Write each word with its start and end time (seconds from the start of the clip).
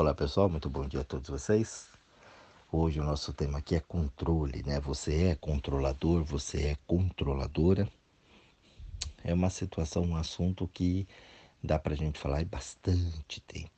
Olá 0.00 0.14
pessoal, 0.14 0.48
muito 0.48 0.70
bom 0.70 0.88
dia 0.88 1.02
a 1.02 1.04
todos 1.04 1.28
vocês. 1.28 1.90
Hoje 2.72 2.98
o 2.98 3.04
nosso 3.04 3.34
tema 3.34 3.58
aqui 3.58 3.76
é 3.76 3.80
controle, 3.80 4.62
né? 4.62 4.80
Você 4.80 5.24
é 5.24 5.34
controlador, 5.34 6.24
você 6.24 6.68
é 6.68 6.76
controladora. 6.86 7.86
É 9.22 9.34
uma 9.34 9.50
situação, 9.50 10.02
um 10.02 10.16
assunto 10.16 10.66
que 10.66 11.06
dá 11.62 11.78
pra 11.78 11.94
gente 11.94 12.18
falar 12.18 12.42
bastante 12.46 13.42
tempo. 13.42 13.70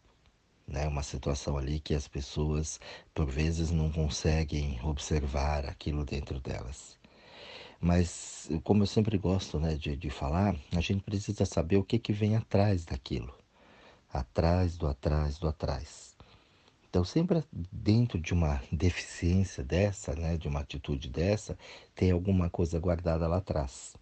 Né? 0.65 0.87
Uma 0.87 1.03
situação 1.03 1.59
ali 1.59 1.81
que 1.81 1.93
as 1.93 2.07
pessoas 2.07 2.79
por 3.13 3.27
vezes 3.27 3.73
não 3.73 3.91
conseguem 3.91 4.79
observar 4.85 5.67
aquilo 5.67 6.05
dentro 6.05 6.39
delas. 6.39 6.97
Mas 7.81 8.49
como 8.63 8.85
eu 8.85 8.87
sempre 8.87 9.19
gosto 9.19 9.59
né, 9.59 9.75
de, 9.75 9.97
de 9.97 10.09
falar, 10.09 10.55
a 10.71 10.81
gente 10.81 11.03
precisa 11.03 11.45
saber 11.45 11.79
o 11.79 11.85
que, 11.85 11.99
que 11.99 12.13
vem 12.13 12.37
atrás 12.37 12.85
daquilo. 12.85 13.35
Atrás 14.13 14.77
do 14.77 14.87
atrás 14.87 15.39
do 15.39 15.49
atrás. 15.49 16.12
Então, 16.93 17.07
sempre 17.07 17.43
dentro 17.73 18.21
de 18.21 18.35
uma 18.35 18.63
deficiência 18.71 19.65
dessa, 19.65 20.15
né, 20.15 20.37
de 20.37 20.47
uma 20.47 20.61
atitude 20.61 21.09
dessa, 21.09 21.57
tem 21.95 22.11
alguma 22.11 22.51
coisa 22.51 22.79
guardada 22.79 23.27
lá 23.27 23.39
atrás. 23.39 23.97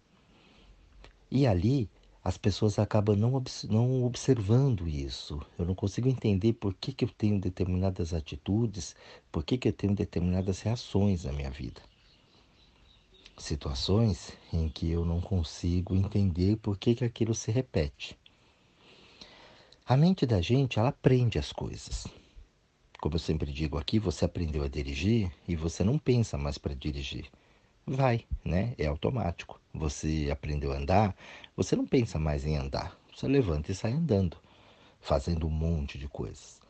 E 1.31 1.47
ali 1.47 1.89
as 2.21 2.37
pessoas 2.37 2.77
acabam 2.77 3.15
não, 3.15 3.41
não 3.69 4.03
observando 4.03 4.89
isso. 4.89 5.39
Eu 5.57 5.63
não 5.63 5.73
consigo 5.73 6.09
entender 6.09 6.51
por 6.51 6.73
que, 6.73 6.91
que 6.91 7.05
eu 7.05 7.09
tenho 7.17 7.39
determinadas 7.39 8.13
atitudes, 8.13 8.93
por 9.31 9.45
que, 9.45 9.57
que 9.57 9.69
eu 9.69 9.73
tenho 9.73 9.95
determinadas 9.95 10.59
reações 10.59 11.23
na 11.23 11.31
minha 11.31 11.49
vida. 11.49 11.81
Situações 13.37 14.33
em 14.51 14.67
que 14.67 14.91
eu 14.91 15.05
não 15.05 15.21
consigo 15.21 15.95
entender 15.95 16.57
por 16.57 16.77
que, 16.77 16.93
que 16.93 17.05
aquilo 17.05 17.33
se 17.33 17.51
repete. 17.51 18.19
A 19.87 19.95
mente 19.95 20.25
da 20.25 20.41
gente, 20.41 20.77
ela 20.77 20.89
aprende 20.89 21.39
as 21.39 21.53
coisas. 21.53 22.05
Como 23.01 23.15
eu 23.15 23.19
sempre 23.19 23.51
digo 23.51 23.79
aqui, 23.79 23.97
você 23.97 24.25
aprendeu 24.25 24.61
a 24.61 24.67
dirigir 24.67 25.31
e 25.47 25.55
você 25.55 25.83
não 25.83 25.97
pensa 25.97 26.37
mais 26.37 26.59
para 26.59 26.75
dirigir. 26.75 27.31
Vai, 27.83 28.27
né? 28.45 28.75
É 28.77 28.85
automático. 28.85 29.59
Você 29.73 30.29
aprendeu 30.31 30.71
a 30.71 30.75
andar, 30.75 31.15
você 31.57 31.75
não 31.75 31.87
pensa 31.87 32.19
mais 32.19 32.45
em 32.45 32.55
andar. 32.55 32.95
Você 33.11 33.27
levanta 33.27 33.71
e 33.71 33.75
sai 33.75 33.93
andando, 33.93 34.37
fazendo 34.99 35.47
um 35.47 35.49
monte 35.49 35.97
de 35.97 36.07
coisas. 36.07 36.61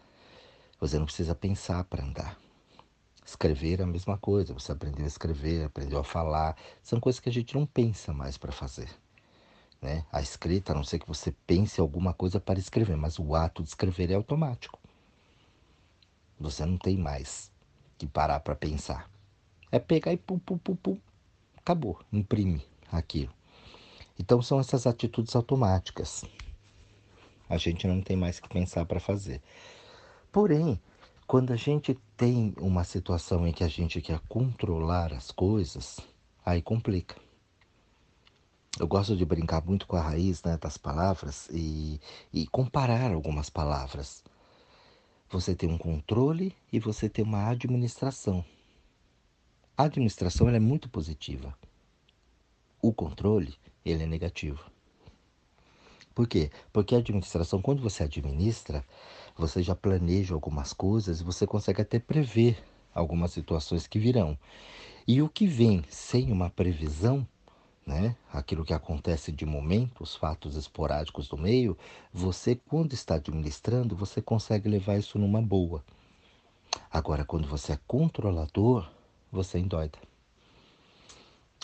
Você 0.79 0.97
não 0.97 1.05
precisa 1.05 1.35
pensar 1.35 1.83
para 1.83 2.01
andar. 2.01 2.39
Escrever 3.25 3.81
é 3.81 3.83
a 3.83 3.85
mesma 3.87 4.17
coisa. 4.17 4.53
Você 4.53 4.71
aprendeu 4.71 5.03
a 5.03 5.09
escrever, 5.09 5.65
aprendeu 5.65 5.99
a 5.99 6.03
falar. 6.03 6.55
São 6.81 6.97
coisas 6.97 7.19
que 7.19 7.27
a 7.27 7.33
gente 7.33 7.53
não 7.55 7.65
pensa 7.65 8.13
mais 8.13 8.37
para 8.37 8.53
fazer. 8.53 8.87
Né? 9.81 10.05
A 10.09 10.21
escrita, 10.21 10.71
a 10.71 10.75
não 10.75 10.85
ser 10.85 10.99
que 10.99 11.07
você 11.09 11.33
pense 11.45 11.81
alguma 11.81 12.13
coisa 12.13 12.39
para 12.39 12.57
escrever, 12.57 12.95
mas 12.95 13.19
o 13.19 13.35
ato 13.35 13.61
de 13.61 13.67
escrever 13.67 14.11
é 14.11 14.15
automático. 14.15 14.80
Você 16.41 16.65
não 16.65 16.77
tem 16.77 16.97
mais 16.97 17.51
que 17.97 18.07
parar 18.07 18.39
para 18.39 18.55
pensar. 18.55 19.09
É 19.71 19.77
pegar 19.77 20.11
e 20.11 20.17
pum, 20.17 20.39
pum, 20.39 20.57
pum, 20.57 20.75
pum. 20.75 20.97
Acabou. 21.55 21.99
Imprime 22.11 22.65
aquilo. 22.91 23.31
Então 24.19 24.41
são 24.41 24.59
essas 24.59 24.87
atitudes 24.87 25.35
automáticas. 25.35 26.25
A 27.47 27.57
gente 27.57 27.85
não 27.85 28.01
tem 28.01 28.17
mais 28.17 28.39
que 28.39 28.49
pensar 28.49 28.85
para 28.85 28.99
fazer. 28.99 29.41
Porém, 30.31 30.81
quando 31.27 31.53
a 31.53 31.55
gente 31.55 31.97
tem 32.17 32.55
uma 32.57 32.83
situação 32.83 33.47
em 33.47 33.53
que 33.53 33.63
a 33.63 33.67
gente 33.67 34.01
quer 34.01 34.19
controlar 34.27 35.13
as 35.13 35.31
coisas, 35.31 35.99
aí 36.43 36.61
complica. 36.61 37.15
Eu 38.79 38.87
gosto 38.87 39.15
de 39.15 39.25
brincar 39.25 39.63
muito 39.63 39.85
com 39.85 39.95
a 39.95 40.01
raiz 40.01 40.41
né, 40.43 40.57
das 40.57 40.77
palavras 40.77 41.47
e, 41.51 42.01
e 42.33 42.47
comparar 42.47 43.11
algumas 43.11 43.49
palavras. 43.49 44.23
Você 45.31 45.55
tem 45.55 45.69
um 45.69 45.77
controle 45.77 46.53
e 46.73 46.77
você 46.77 47.07
tem 47.07 47.23
uma 47.23 47.47
administração. 47.47 48.43
A 49.77 49.85
administração 49.85 50.49
é 50.49 50.59
muito 50.59 50.89
positiva. 50.89 51.57
O 52.81 52.91
controle, 52.91 53.55
ele 53.85 54.03
é 54.03 54.05
negativo. 54.05 54.69
Por 56.13 56.27
quê? 56.27 56.51
Porque 56.73 56.93
a 56.93 56.97
administração, 56.97 57.61
quando 57.61 57.81
você 57.81 58.03
administra, 58.03 58.83
você 59.37 59.63
já 59.63 59.73
planeja 59.73 60.33
algumas 60.33 60.73
coisas 60.73 61.21
e 61.21 61.23
você 61.23 61.47
consegue 61.47 61.81
até 61.81 61.97
prever 61.97 62.61
algumas 62.93 63.31
situações 63.31 63.87
que 63.87 63.97
virão. 63.97 64.37
E 65.07 65.21
o 65.21 65.29
que 65.29 65.47
vem 65.47 65.81
sem 65.87 66.29
uma 66.29 66.49
previsão 66.49 67.25
né? 67.85 68.15
aquilo 68.31 68.63
que 68.63 68.73
acontece 68.73 69.31
de 69.31 69.45
momento, 69.45 70.03
os 70.03 70.15
fatos 70.15 70.55
esporádicos 70.55 71.27
do 71.27 71.37
meio, 71.37 71.77
você, 72.13 72.55
quando 72.55 72.93
está 72.93 73.15
administrando, 73.15 73.95
você 73.95 74.21
consegue 74.21 74.69
levar 74.69 74.97
isso 74.97 75.17
numa 75.17 75.41
boa. 75.41 75.83
Agora, 76.89 77.25
quando 77.25 77.47
você 77.47 77.73
é 77.73 77.79
controlador, 77.87 78.89
você 79.31 79.59
endoida. 79.59 79.97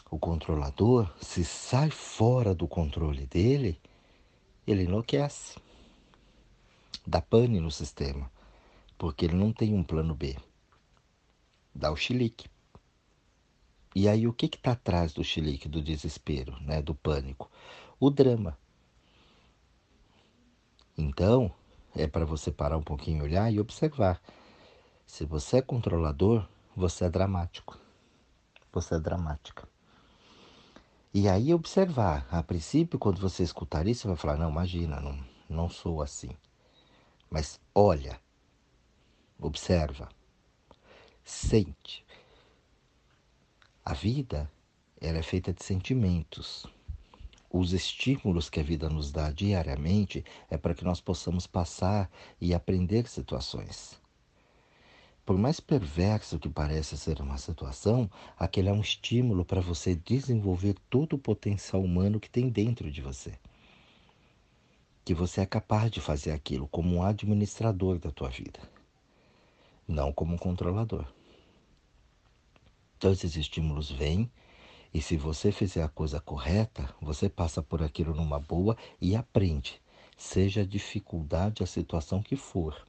O 0.09 0.17
controlador, 0.17 1.11
se 1.21 1.43
sai 1.43 1.89
fora 1.89 2.55
do 2.55 2.67
controle 2.67 3.25
dele, 3.25 3.79
ele 4.65 4.83
enlouquece. 4.83 5.59
Dá 7.05 7.21
pane 7.21 7.59
no 7.59 7.71
sistema, 7.71 8.29
porque 8.97 9.25
ele 9.25 9.35
não 9.35 9.51
tem 9.51 9.73
um 9.73 9.83
plano 9.83 10.15
B. 10.15 10.35
Dá 11.73 11.91
o 11.91 11.95
chilique. 11.95 12.49
E 13.99 14.07
aí 14.07 14.27
o 14.27 14.31
que 14.31 14.45
está 14.45 14.73
atrás 14.73 15.11
do 15.11 15.23
chilique, 15.23 15.67
do 15.67 15.81
desespero, 15.81 16.55
né, 16.61 16.83
do 16.83 16.93
pânico? 16.93 17.49
O 17.99 18.11
drama. 18.11 18.55
Então, 20.95 21.51
é 21.95 22.05
para 22.05 22.23
você 22.23 22.51
parar 22.51 22.77
um 22.77 22.83
pouquinho, 22.83 23.23
olhar 23.23 23.51
e 23.51 23.59
observar. 23.59 24.21
Se 25.03 25.25
você 25.25 25.57
é 25.57 25.61
controlador, 25.63 26.47
você 26.75 27.05
é 27.05 27.09
dramático. 27.09 27.75
Você 28.71 28.93
é 28.93 28.99
dramática. 28.99 29.67
E 31.11 31.27
aí 31.27 31.51
observar. 31.51 32.27
A 32.29 32.43
princípio, 32.43 32.99
quando 32.99 33.19
você 33.19 33.41
escutar 33.41 33.87
isso, 33.87 34.01
você 34.01 34.09
vai 34.09 34.15
falar, 34.15 34.37
não, 34.37 34.51
imagina, 34.51 34.99
não, 34.99 35.19
não 35.49 35.67
sou 35.67 36.03
assim. 36.03 36.29
Mas 37.31 37.59
olha, 37.73 38.21
observa, 39.39 40.07
sente, 41.25 42.05
a 43.87 43.93
vida 43.93 44.51
ela 44.99 45.17
é 45.17 45.21
feita 45.21 45.53
de 45.53 45.63
sentimentos. 45.63 46.65
Os 47.49 47.71
estímulos 47.71 48.49
que 48.49 48.59
a 48.59 48.63
vida 48.63 48.89
nos 48.89 49.13
dá 49.13 49.31
diariamente 49.31 50.25
é 50.49 50.57
para 50.57 50.75
que 50.75 50.83
nós 50.83 50.99
possamos 50.99 51.47
passar 51.47 52.11
e 52.41 52.53
aprender 52.53 53.07
situações. 53.07 53.97
Por 55.25 55.37
mais 55.37 55.61
perverso 55.61 56.37
que 56.37 56.49
pareça 56.49 56.97
ser 56.97 57.21
uma 57.21 57.37
situação, 57.37 58.11
aquele 58.37 58.67
é 58.67 58.73
um 58.73 58.81
estímulo 58.81 59.45
para 59.45 59.61
você 59.61 59.95
desenvolver 59.95 60.75
todo 60.89 61.13
o 61.13 61.17
potencial 61.17 61.81
humano 61.81 62.19
que 62.19 62.29
tem 62.29 62.49
dentro 62.49 62.91
de 62.91 63.01
você. 63.01 63.39
Que 65.05 65.13
você 65.13 65.39
é 65.39 65.45
capaz 65.45 65.89
de 65.89 66.01
fazer 66.01 66.31
aquilo 66.31 66.67
como 66.67 66.93
um 66.93 67.03
administrador 67.03 67.99
da 67.99 68.11
tua 68.11 68.27
vida, 68.27 68.59
não 69.87 70.11
como 70.11 70.33
um 70.33 70.37
controlador. 70.37 71.05
Então 72.97 73.11
esses 73.11 73.35
estímulos 73.35 73.91
vêm 73.91 74.29
e 74.91 75.01
se 75.01 75.15
você 75.15 75.51
fizer 75.51 75.83
a 75.83 75.87
coisa 75.87 76.19
correta, 76.19 76.89
você 76.99 77.29
passa 77.29 77.61
por 77.61 77.83
aquilo 77.83 78.15
numa 78.15 78.39
boa 78.39 78.75
e 78.99 79.15
aprende, 79.15 79.79
seja 80.17 80.61
a 80.61 80.65
dificuldade, 80.65 81.61
a 81.61 81.67
situação 81.67 82.23
que 82.23 82.35
for. 82.35 82.87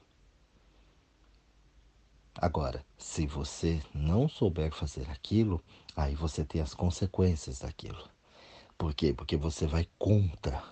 Agora, 2.35 2.83
se 2.97 3.27
você 3.27 3.81
não 3.93 4.27
souber 4.27 4.71
fazer 4.73 5.07
aquilo, 5.11 5.61
aí 5.95 6.15
você 6.15 6.43
tem 6.43 6.61
as 6.61 6.73
consequências 6.73 7.59
daquilo. 7.59 8.09
Por 8.77 8.93
quê? 8.95 9.13
Porque 9.13 9.37
você 9.37 9.67
vai 9.67 9.87
contra 9.99 10.63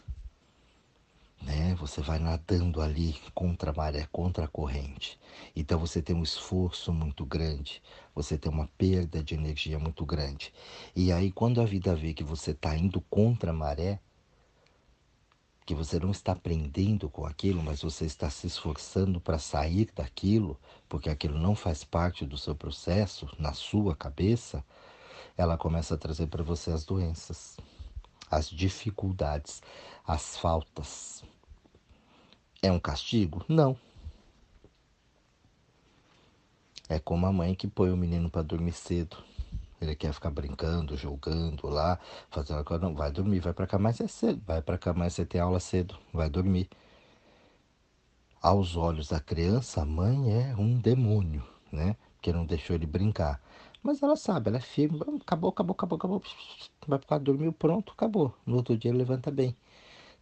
né? 1.41 1.75
Você 1.75 2.01
vai 2.01 2.19
nadando 2.19 2.81
ali 2.81 3.15
contra 3.33 3.71
a 3.71 3.73
maré, 3.73 4.07
contra 4.11 4.45
a 4.45 4.47
corrente. 4.47 5.19
Então 5.55 5.79
você 5.79 6.01
tem 6.01 6.15
um 6.15 6.23
esforço 6.23 6.91
muito 6.91 7.25
grande, 7.25 7.81
você 8.13 8.37
tem 8.37 8.51
uma 8.51 8.67
perda 8.77 9.23
de 9.23 9.35
energia 9.35 9.79
muito 9.79 10.05
grande. 10.05 10.53
E 10.95 11.11
aí 11.11 11.31
quando 11.31 11.61
a 11.61 11.65
vida 11.65 11.95
vê 11.95 12.13
que 12.13 12.23
você 12.23 12.51
está 12.51 12.75
indo 12.75 13.01
contra 13.01 13.51
a 13.51 13.53
maré, 13.53 13.99
que 15.65 15.75
você 15.75 15.99
não 15.99 16.11
está 16.11 16.31
aprendendo 16.31 17.09
com 17.09 17.25
aquilo, 17.25 17.61
mas 17.61 17.81
você 17.81 18.05
está 18.05 18.29
se 18.29 18.47
esforçando 18.47 19.19
para 19.19 19.37
sair 19.37 19.89
daquilo, 19.93 20.57
porque 20.87 21.09
aquilo 21.09 21.37
não 21.37 21.55
faz 21.55 21.83
parte 21.83 22.25
do 22.25 22.37
seu 22.37 22.55
processo, 22.55 23.27
na 23.37 23.51
sua 23.51 23.93
cabeça, 23.93 24.63
ela 25.35 25.57
começa 25.57 25.95
a 25.95 25.97
trazer 25.97 26.27
para 26.27 26.41
você 26.41 26.71
as 26.71 26.85
doenças, 26.85 27.57
as 28.29 28.49
dificuldades, 28.49 29.61
as 30.05 30.37
faltas. 30.37 31.23
É 32.61 32.71
um 32.71 32.79
castigo? 32.79 33.45
Não. 33.47 33.77
É 36.89 36.99
como 36.99 37.25
a 37.25 37.33
mãe 37.33 37.53
que 37.53 37.67
põe 37.67 37.91
o 37.91 37.97
menino 37.97 38.29
para 38.29 38.41
dormir 38.41 38.71
cedo. 38.71 39.17
Ele 39.79 39.95
quer 39.95 40.11
ficar 40.13 40.31
brincando, 40.31 40.97
jogando 40.97 41.67
lá, 41.67 41.99
fazendo 42.31 42.63
coisa. 42.63 42.83
Não, 42.83 42.95
vai 42.95 43.11
dormir, 43.11 43.39
vai 43.39 43.53
para 43.53 43.67
cá 43.67 43.77
mais 43.77 43.99
é 44.01 44.07
cedo. 44.07 44.41
Vai 44.45 44.61
para 44.61 44.77
cá 44.77 44.93
mais 44.93 45.13
você 45.13 45.25
tem 45.25 45.39
aula 45.39 45.59
cedo, 45.59 45.95
vai 46.13 46.29
dormir. 46.29 46.69
Aos 48.41 48.75
olhos 48.75 49.09
da 49.09 49.19
criança, 49.19 49.81
a 49.81 49.85
mãe 49.85 50.31
é 50.33 50.55
um 50.55 50.79
demônio, 50.79 51.43
né? 51.71 51.95
Que 52.21 52.31
não 52.31 52.45
deixou 52.45 52.75
ele 52.75 52.85
brincar. 52.85 53.41
Mas 53.81 54.01
ela 54.01 54.15
sabe, 54.15 54.49
ela 54.49 54.57
é 54.57 54.61
firme. 54.61 54.99
Acabou, 55.21 55.49
acabou, 55.49 55.73
acabou, 55.73 55.97
acabou. 55.97 56.23
Vai 56.87 56.99
ficar 56.99 57.19
dormiu, 57.19 57.53
pronto, 57.53 57.93
acabou. 57.93 58.33
No 58.45 58.57
outro 58.57 58.77
dia 58.77 58.93
levanta 58.93 59.31
bem. 59.31 59.55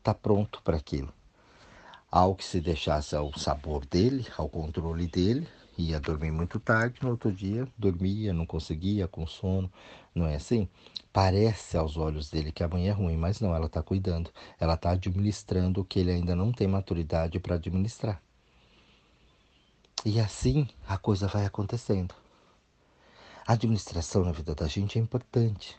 Tá 0.04 0.14
pronto 0.14 0.62
para 0.64 0.78
aquilo. 0.78 1.12
Ao 2.12 2.36
que 2.36 2.46
se 2.46 2.62
deixasse 2.62 3.16
ao 3.16 3.38
sabor 3.38 3.86
dele, 3.86 4.26
ao 4.38 4.48
controle 4.48 5.08
dele, 5.08 5.48
ia 5.78 6.00
dormir 6.00 6.32
muito 6.32 6.60
tarde, 6.60 7.00
no 7.02 7.10
outro 7.10 7.32
dia 7.32 7.68
dormia, 7.78 8.34
não 8.34 8.46
conseguia, 8.46 9.08
com 9.08 9.28
sono, 9.28 9.72
não 10.14 10.26
é 10.26 10.36
assim? 10.36 10.70
Parece 11.12 11.78
aos 11.78 11.98
olhos 11.98 12.30
dele 12.30 12.52
que 12.52 12.64
a 12.64 12.68
mãe 12.68 12.88
é 12.88 12.92
ruim, 12.92 13.18
mas 13.18 13.40
não, 13.42 13.54
ela 13.56 13.66
está 13.66 13.82
cuidando, 13.82 14.32
ela 14.60 14.76
está 14.76 14.92
administrando 14.92 15.82
o 15.82 15.86
que 15.86 16.00
ele 16.00 16.12
ainda 16.12 16.36
não 16.36 16.52
tem 16.52 16.68
maturidade 16.68 17.40
para 17.40 17.56
administrar. 17.56 18.22
E 20.06 20.20
assim 20.20 20.68
a 20.88 20.98
coisa 20.98 21.28
vai 21.28 21.46
acontecendo. 21.46 22.14
A 23.48 23.54
administração 23.54 24.26
na 24.26 24.32
vida 24.32 24.56
da 24.56 24.68
gente 24.68 24.98
é 24.98 25.02
importante. 25.02 25.78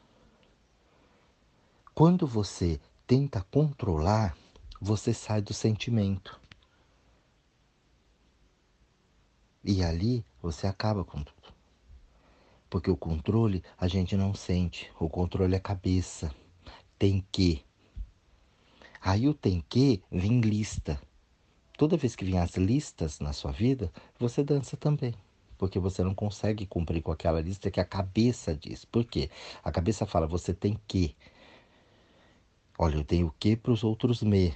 Quando 1.92 2.24
você 2.24 2.78
tenta 3.08 3.44
controlar, 3.50 4.36
você 4.80 5.12
sai 5.12 5.42
do 5.42 5.52
sentimento. 5.52 6.40
E 9.64 9.82
ali 9.82 10.24
você 10.40 10.68
acaba 10.68 11.04
com 11.04 11.20
tudo. 11.24 11.52
Porque 12.70 12.88
o 12.88 12.96
controle 12.96 13.64
a 13.76 13.88
gente 13.88 14.16
não 14.16 14.32
sente, 14.32 14.92
o 15.00 15.08
controle 15.08 15.56
é 15.56 15.58
cabeça. 15.58 16.32
Tem 16.96 17.26
que. 17.32 17.64
Aí 19.00 19.28
o 19.28 19.34
tem 19.34 19.60
que 19.68 20.00
vem 20.08 20.40
lista. 20.40 21.00
Toda 21.76 21.96
vez 21.96 22.14
que 22.14 22.24
vem 22.24 22.38
as 22.38 22.54
listas 22.56 23.18
na 23.18 23.32
sua 23.32 23.50
vida, 23.50 23.92
você 24.20 24.44
dança 24.44 24.76
também. 24.76 25.16
Porque 25.58 25.78
você 25.78 26.02
não 26.02 26.14
consegue 26.14 26.66
cumprir 26.66 27.02
com 27.02 27.12
aquela 27.12 27.40
lista 27.40 27.70
que 27.70 27.80
a 27.80 27.84
cabeça 27.84 28.54
diz. 28.54 28.84
Por 28.84 29.04
quê? 29.04 29.30
A 29.64 29.72
cabeça 29.72 30.06
fala, 30.06 30.26
você 30.26 30.52
tem 30.52 30.78
que. 30.86 31.14
Olha, 32.78 32.96
eu 32.96 33.04
tenho 33.04 33.34
que 33.38 33.56
para 33.56 33.72
os 33.72 33.82
outros 33.82 34.22
me. 34.22 34.54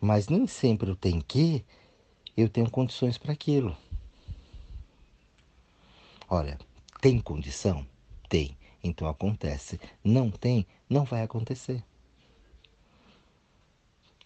Mas 0.00 0.28
nem 0.28 0.46
sempre 0.46 0.90
eu 0.90 0.96
tenho 0.96 1.22
que, 1.22 1.64
eu 2.36 2.48
tenho 2.48 2.70
condições 2.70 3.18
para 3.18 3.32
aquilo. 3.32 3.76
Olha, 6.28 6.58
tem 7.00 7.20
condição? 7.20 7.86
Tem. 8.28 8.56
Então 8.82 9.08
acontece. 9.08 9.80
Não 10.02 10.30
tem? 10.30 10.66
Não 10.88 11.04
vai 11.04 11.22
acontecer. 11.22 11.84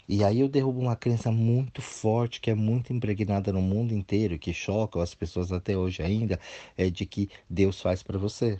E 0.08 0.22
aí 0.22 0.40
eu 0.40 0.48
derrubo 0.48 0.80
uma 0.80 0.96
crença 0.96 1.30
muito 1.32 1.80
forte, 1.80 2.40
que 2.40 2.50
é 2.50 2.54
muito 2.54 2.92
impregnada 2.92 3.52
no 3.52 3.62
mundo 3.62 3.94
inteiro, 3.94 4.38
que 4.38 4.52
choca 4.52 5.02
as 5.02 5.14
pessoas 5.14 5.50
até 5.50 5.76
hoje 5.76 6.02
ainda, 6.02 6.38
é 6.76 6.90
de 6.90 7.06
que 7.06 7.30
Deus 7.48 7.80
faz 7.80 8.02
para 8.02 8.18
você. 8.18 8.58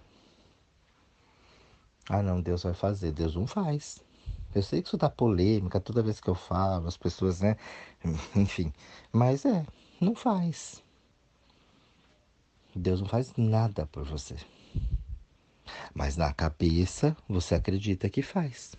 Ah 2.08 2.22
não, 2.22 2.40
Deus 2.40 2.62
vai 2.62 2.74
fazer. 2.74 3.12
Deus 3.12 3.34
não 3.34 3.46
faz. 3.46 4.02
Eu 4.54 4.62
sei 4.62 4.80
que 4.80 4.88
isso 4.88 4.96
dá 4.96 5.10
polêmica 5.10 5.80
toda 5.80 6.02
vez 6.02 6.20
que 6.20 6.28
eu 6.28 6.34
falo, 6.34 6.86
as 6.86 6.96
pessoas, 6.96 7.40
né? 7.40 7.56
Enfim. 8.36 8.72
Mas 9.12 9.44
é, 9.44 9.66
não 10.00 10.14
faz. 10.14 10.82
Deus 12.74 13.00
não 13.00 13.08
faz 13.08 13.32
nada 13.36 13.86
por 13.86 14.04
você. 14.04 14.36
Mas 15.94 16.16
na 16.16 16.32
cabeça 16.32 17.16
você 17.28 17.54
acredita 17.54 18.08
que 18.08 18.22
faz. 18.22 18.74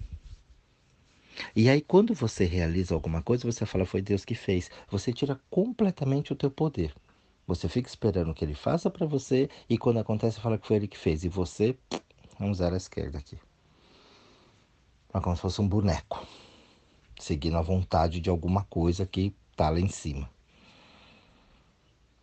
E 1.56 1.70
aí 1.70 1.82
quando 1.82 2.14
você 2.14 2.46
realiza 2.46 2.94
alguma 2.94 3.22
coisa, 3.22 3.50
você 3.50 3.66
fala 3.66 3.86
foi 3.86 4.02
Deus 4.02 4.24
que 4.26 4.36
fez. 4.36 4.70
Você 4.90 5.12
tira 5.12 5.40
completamente 5.50 6.34
o 6.34 6.36
teu 6.36 6.52
poder. 6.52 6.94
Você 7.48 7.70
fica 7.70 7.88
esperando 7.88 8.34
que 8.34 8.44
ele 8.44 8.56
faça 8.56 8.90
para 8.90 9.06
você 9.06 9.50
e 9.70 9.78
quando 9.78 10.00
acontece 10.00 10.40
fala 10.40 10.58
que 10.58 10.68
foi 10.68 10.78
ele 10.78 10.88
que 10.88 10.98
fez 10.98 11.24
e 11.24 11.30
você 11.30 11.78
um 12.40 12.54
zero 12.54 12.74
à 12.74 12.78
esquerda 12.78 13.18
aqui. 13.18 13.38
É 15.14 15.20
como 15.20 15.36
se 15.36 15.42
fosse 15.42 15.62
um 15.62 15.68
boneco, 15.68 16.26
seguindo 17.20 17.58
a 17.58 17.62
vontade 17.62 18.20
de 18.20 18.30
alguma 18.30 18.64
coisa 18.66 19.06
que 19.06 19.34
tá 19.56 19.70
lá 19.70 19.80
em 19.80 19.88
cima. 19.88 20.30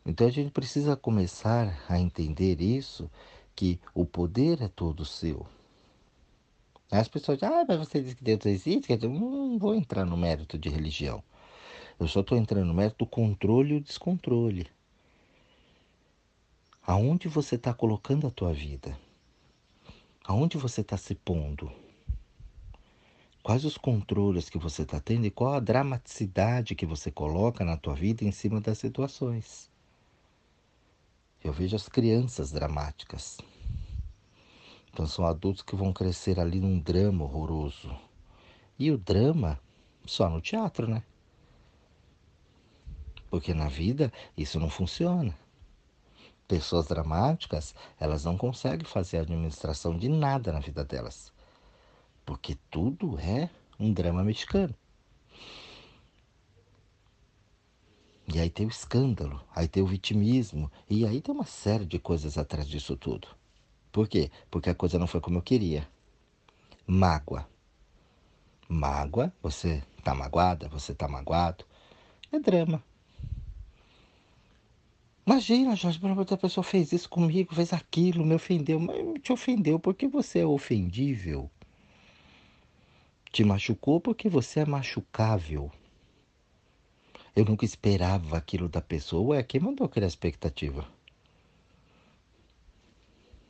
Então 0.05 0.27
a 0.27 0.31
gente 0.31 0.51
precisa 0.51 0.97
começar 0.97 1.85
a 1.89 1.99
entender 1.99 2.61
isso, 2.61 3.09
que 3.55 3.81
o 3.95 4.05
poder 4.05 4.61
é 4.61 4.69
todo 4.69 5.05
seu. 5.05 5.47
As 6.93 7.09
pessoas 7.09 7.39
dizem, 7.39 7.55
ah, 7.55 7.65
mas 7.67 7.79
você 7.79 8.03
diz 8.03 8.13
que 8.13 8.23
Deus 8.23 8.45
existe, 8.45 8.89
quer 8.89 8.97
dizer, 8.97 9.09
não 9.09 9.59
vou 9.59 9.75
entrar 9.75 10.05
no 10.05 10.15
mérito 10.15 10.59
de 10.59 10.69
religião. 10.69 11.25
Eu 11.99 12.07
só 12.07 12.21
estou 12.21 12.37
entrando 12.37 12.67
no 12.67 12.75
mérito 12.75 12.99
do 12.99 13.07
controle 13.07 13.75
e 13.75 13.77
o 13.79 13.81
descontrole. 13.81 14.67
Aonde 16.87 17.29
você 17.29 17.55
está 17.55 17.73
colocando 17.73 18.27
a 18.27 18.31
tua 18.31 18.53
vida? 18.53 18.95
Aonde 20.23 20.59
você 20.59 20.83
está 20.83 20.99
se 20.99 21.15
pondo? 21.15 21.73
Quais 23.43 23.65
os 23.65 23.79
controles 23.79 24.51
que 24.51 24.59
você 24.59 24.83
está 24.83 25.01
tendo 25.01 25.25
e 25.25 25.31
qual 25.31 25.55
a 25.55 25.61
dramaticidade 25.61 26.75
que 26.75 26.85
você 26.85 27.11
coloca 27.11 27.65
na 27.65 27.79
tua 27.79 27.95
vida 27.95 28.23
em 28.23 28.33
cima 28.33 28.61
das 28.61 28.77
situações? 28.77 29.71
Eu 31.43 31.55
vejo 31.55 31.75
as 31.75 31.89
crianças 31.89 32.53
dramáticas. 32.53 33.39
Então 34.93 35.07
são 35.07 35.27
adultos 35.27 35.63
que 35.63 35.75
vão 35.75 35.93
crescer 35.93 36.39
ali 36.39 36.61
num 36.61 36.79
drama 36.79 37.25
horroroso. 37.25 37.91
E 38.79 38.91
o 38.91 38.99
drama 38.99 39.59
só 40.05 40.29
no 40.29 40.41
teatro, 40.41 40.87
né? 40.87 41.03
Porque 43.31 43.55
na 43.55 43.69
vida 43.69 44.13
isso 44.37 44.61
não 44.61 44.69
funciona. 44.69 45.37
Pessoas 46.47 46.87
dramáticas, 46.87 47.75
elas 47.99 48.25
não 48.25 48.37
conseguem 48.37 48.85
fazer 48.85 49.19
administração 49.19 49.97
de 49.97 50.09
nada 50.09 50.53
na 50.53 50.61
vida 50.61 50.85
delas. 50.85 51.33
Porque 52.27 52.59
tudo 52.71 53.19
é 53.19 53.49
um 53.81 53.91
drama 53.93 54.23
mexicano. 54.23 54.75
E 58.33 58.39
aí 58.39 58.51
tem 58.51 58.67
o 58.67 58.71
escândalo, 58.71 59.43
aí 59.55 59.67
tem 59.67 59.83
o 59.83 59.87
vitimismo, 59.87 60.71
e 60.89 61.07
aí 61.07 61.21
tem 61.21 61.35
uma 61.35 61.47
série 61.47 61.85
de 61.85 61.99
coisas 61.99 62.39
atrás 62.39 62.69
disso 62.69 62.97
tudo. 62.97 63.29
Por 63.93 64.09
quê? 64.09 64.31
Porque 64.51 64.71
a 64.71 64.75
coisa 64.75 64.99
não 64.99 65.07
foi 65.07 65.21
como 65.21 65.39
eu 65.39 65.43
queria. 65.43 65.87
Mágoa. 66.87 67.47
Mágoa, 68.67 69.31
você 69.43 69.83
tá 70.03 70.15
magoada, 70.15 70.67
você 70.69 70.95
tá 70.95 71.07
magoado. 71.07 71.65
É 72.33 72.39
drama. 72.39 72.83
Imagina, 75.27 75.77
Jorge, 75.77 76.01
a 76.31 76.37
pessoa 76.37 76.65
fez 76.65 76.91
isso 76.91 77.09
comigo, 77.09 77.55
fez 77.55 77.73
aquilo, 77.73 78.25
me 78.25 78.35
ofendeu. 78.35 78.81
Mas 78.81 78.97
te 79.23 79.33
ofendeu 79.33 79.79
porque 79.79 80.09
você 80.09 80.41
é 80.41 80.47
ofendível. 80.47 81.51
Te 83.31 83.45
machucou 83.45 84.01
porque 84.01 84.29
você 84.29 84.61
é 84.61 84.67
machucável. 84.67 85.71
Eu 87.37 87.45
nunca 87.45 87.65
esperava 87.65 88.37
aquilo 88.37 88.69
da 88.69 88.81
pessoa. 88.81 89.37
Ué, 89.37 89.43
quem 89.43 89.61
mandou 89.61 89.89
criar 89.89 90.07
expectativa? 90.07 90.87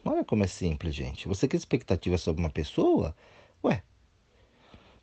Olha 0.05 0.25
como 0.25 0.45
é 0.45 0.47
simples, 0.47 0.95
gente. 0.95 1.29
Você 1.29 1.47
quer 1.47 1.57
expectativa 1.57 2.19
sobre 2.19 2.43
uma 2.43 2.51
pessoa? 2.51 3.15
Ué. 3.65 3.83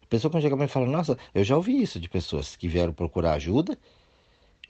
A 0.01 0.05
pessoa 0.09 0.31
quando 0.31 0.43
chega 0.43 0.55
pra 0.55 0.65
mim 0.65 0.69
fala, 0.69 0.85
nossa, 0.87 1.17
eu 1.33 1.43
já 1.43 1.55
ouvi 1.55 1.81
isso 1.81 1.99
de 1.99 2.09
pessoas 2.09 2.55
que 2.55 2.67
vieram 2.67 2.93
procurar 2.93 3.33
ajuda. 3.33 3.77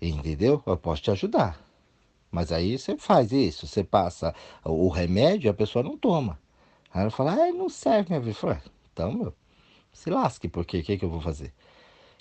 Entendeu? 0.02 0.62
Eu 0.66 0.78
posso 0.78 1.02
te 1.02 1.12
ajudar. 1.12 1.60
Mas 2.32 2.52
aí 2.52 2.78
você 2.78 2.96
faz 2.98 3.32
isso, 3.32 3.66
você 3.66 3.84
passa 3.84 4.36
o 4.64 4.88
remédio 4.88 5.50
a 5.50 5.54
pessoa 5.54 5.82
não 5.84 5.98
toma. 5.98 6.40
Aí 6.94 7.02
ela 7.02 7.10
fala, 7.10 7.34
ah, 7.34 7.52
não 7.52 7.70
serve 7.70 8.10
minha 8.10 8.20
vida. 8.20 8.32
Eu 8.32 8.36
falo, 8.36 8.62
então, 8.94 9.12
meu, 9.12 9.34
se 9.92 10.10
lasque, 10.10 10.48
porque 10.48 10.80
o 10.80 10.84
que, 10.84 10.98
que 10.98 11.06
eu 11.06 11.10
vou 11.10 11.22
fazer? 11.22 11.54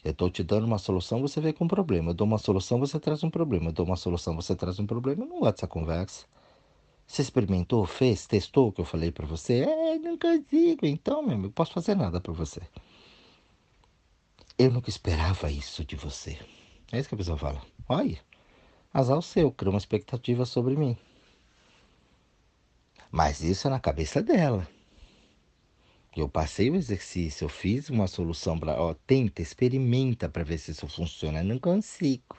Eu 0.04 0.12
estou 0.12 0.30
te 0.30 0.42
dando 0.42 0.64
uma 0.64 0.78
solução, 0.78 1.20
você 1.20 1.40
vem 1.40 1.52
com 1.52 1.64
um 1.64 1.68
problema. 1.68 2.10
Eu 2.10 2.14
dou 2.14 2.26
uma 2.26 2.38
solução, 2.38 2.78
você 2.78 2.98
traz 3.00 3.22
um 3.22 3.30
problema. 3.30 3.68
Eu 3.68 3.72
dou 3.72 3.84
uma 3.84 3.96
solução, 3.96 4.34
você 4.34 4.54
traz 4.54 4.78
um 4.78 4.86
problema. 4.86 5.24
Eu 5.24 5.28
não 5.28 5.40
gosto 5.40 5.56
dessa 5.56 5.66
conversa. 5.66 6.24
Você 7.08 7.22
experimentou, 7.22 7.86
fez, 7.86 8.26
testou 8.26 8.68
o 8.68 8.72
que 8.72 8.82
eu 8.82 8.84
falei 8.84 9.10
para 9.10 9.26
você? 9.26 9.62
É, 9.62 9.98
não 9.98 10.18
consigo. 10.18 10.84
Então, 10.84 11.22
meu 11.22 11.36
amigo, 11.36 11.54
posso 11.54 11.72
fazer 11.72 11.94
nada 11.94 12.20
para 12.20 12.34
você. 12.34 12.60
Eu 14.58 14.70
nunca 14.70 14.90
esperava 14.90 15.50
isso 15.50 15.82
de 15.86 15.96
você. 15.96 16.38
É 16.92 16.98
isso 16.98 17.08
que 17.08 17.14
a 17.14 17.18
pessoa 17.18 17.38
fala. 17.38 17.62
Olha, 17.88 18.18
azar 18.92 19.16
o 19.16 19.22
seu, 19.22 19.50
criou 19.50 19.72
uma 19.72 19.78
expectativa 19.78 20.44
sobre 20.44 20.76
mim. 20.76 20.98
Mas 23.10 23.40
isso 23.40 23.66
é 23.66 23.70
na 23.70 23.80
cabeça 23.80 24.22
dela. 24.22 24.68
Eu 26.14 26.28
passei 26.28 26.68
o 26.68 26.76
exercício, 26.76 27.46
eu 27.46 27.48
fiz 27.48 27.88
uma 27.88 28.06
solução 28.06 28.58
para, 28.58 28.78
ó, 28.78 28.92
tenta, 29.06 29.40
experimenta 29.40 30.28
para 30.28 30.44
ver 30.44 30.58
se 30.58 30.72
isso 30.72 30.86
funciona. 30.86 31.40
Eu 31.40 31.44
não 31.44 31.58
consigo. 31.58 32.36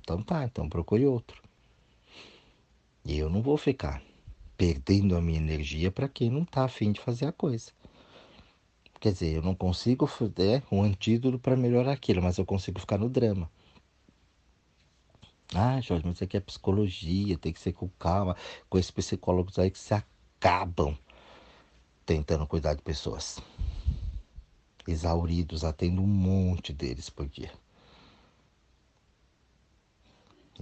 Então 0.00 0.22
tá, 0.22 0.44
então 0.44 0.68
procure 0.68 1.04
outro. 1.06 1.45
E 3.06 3.18
eu 3.18 3.30
não 3.30 3.40
vou 3.40 3.56
ficar 3.56 4.02
perdendo 4.56 5.16
a 5.16 5.20
minha 5.20 5.38
energia 5.38 5.92
para 5.92 6.08
quem 6.08 6.28
não 6.28 6.44
tá 6.44 6.64
afim 6.64 6.90
de 6.90 7.00
fazer 7.00 7.26
a 7.26 7.32
coisa. 7.32 7.70
Quer 8.98 9.12
dizer, 9.12 9.36
eu 9.36 9.42
não 9.42 9.54
consigo 9.54 10.10
é, 10.38 10.60
um 10.72 10.82
antídoto 10.82 11.38
para 11.38 11.56
melhorar 11.56 11.92
aquilo, 11.92 12.20
mas 12.20 12.36
eu 12.36 12.44
consigo 12.44 12.80
ficar 12.80 12.98
no 12.98 13.08
drama. 13.08 13.48
Ah, 15.54 15.80
Jorge, 15.80 16.04
mas 16.04 16.16
isso 16.16 16.24
aqui 16.24 16.36
é 16.36 16.40
psicologia, 16.40 17.38
tem 17.38 17.52
que 17.52 17.60
ser 17.60 17.72
com 17.72 17.88
calma, 17.90 18.36
com 18.68 18.76
esses 18.76 18.90
psicólogos 18.90 19.56
aí 19.56 19.70
que 19.70 19.78
se 19.78 19.94
acabam 19.94 20.98
tentando 22.04 22.44
cuidar 22.44 22.74
de 22.74 22.82
pessoas. 22.82 23.38
Exauridos, 24.88 25.62
atendo 25.62 26.02
um 26.02 26.06
monte 26.06 26.72
deles 26.72 27.08
por 27.08 27.28
dia. 27.28 27.52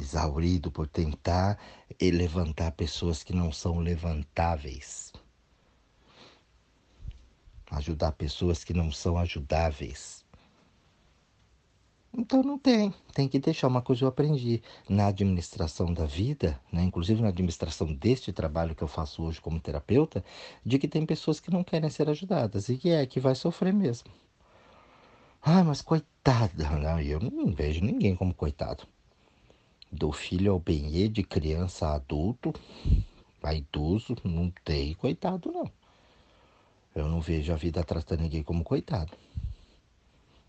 Exaurido 0.01 0.71
por 0.71 0.89
tentar 0.89 1.59
levantar 2.01 2.73
pessoas 2.73 3.23
que 3.23 3.33
não 3.33 3.53
são 3.53 3.79
levantáveis. 3.79 5.13
Ajudar 7.71 8.13
pessoas 8.13 8.65
que 8.65 8.75
não 8.75 8.91
são 8.91 9.17
ajudáveis. 9.17 10.25
Então 12.17 12.43
não 12.43 12.57
tem, 12.57 12.95
tem 13.13 13.29
que 13.29 13.41
deixar. 13.41 13.67
Uma 13.67 13.83
coisa 13.83 14.05
eu 14.05 14.09
aprendi 14.09 14.63
na 14.89 15.09
administração 15.09 15.93
da 15.93 16.07
vida, 16.07 16.61
né, 16.73 16.83
inclusive 16.83 17.21
na 17.21 17.29
administração 17.29 17.93
deste 17.93 18.33
trabalho 18.33 18.75
que 18.75 18.83
eu 18.83 18.89
faço 18.89 19.23
hoje 19.23 19.41
como 19.41 19.59
terapeuta, 19.59 20.25
de 20.65 20.79
que 20.79 20.87
tem 20.87 21.05
pessoas 21.05 21.41
que 21.41 21.51
não 21.51 21.65
querem 21.65 21.91
ser 21.91 22.09
ajudadas 22.09 22.69
e 22.69 22.77
que 22.77 22.91
é 22.91 23.05
que 23.05 23.19
vai 23.19 23.35
sofrer 23.35 23.73
mesmo. 23.73 24.11
Ah, 25.43 25.65
mas 25.65 25.83
coitada, 25.83 26.71
não, 26.71 27.01
eu 27.01 27.19
não 27.19 27.53
vejo 27.53 27.85
ninguém 27.85 28.15
como 28.15 28.33
coitado. 28.33 28.87
Do 29.95 30.11
filho 30.11 30.51
ao 30.51 30.59
bem 30.59 31.09
de 31.09 31.23
criança 31.23 31.87
a 31.87 31.95
adulto, 31.95 32.53
a 33.41 33.55
idoso, 33.55 34.17
não 34.25 34.51
tem 34.65 34.93
coitado 34.95 35.53
não. 35.53 35.71
Eu 36.93 37.07
não 37.07 37.21
vejo 37.21 37.53
a 37.53 37.57
vida 37.57 37.85
tratando 37.85 38.23
ninguém 38.23 38.43
como 38.43 38.65
coitado. 38.65 39.17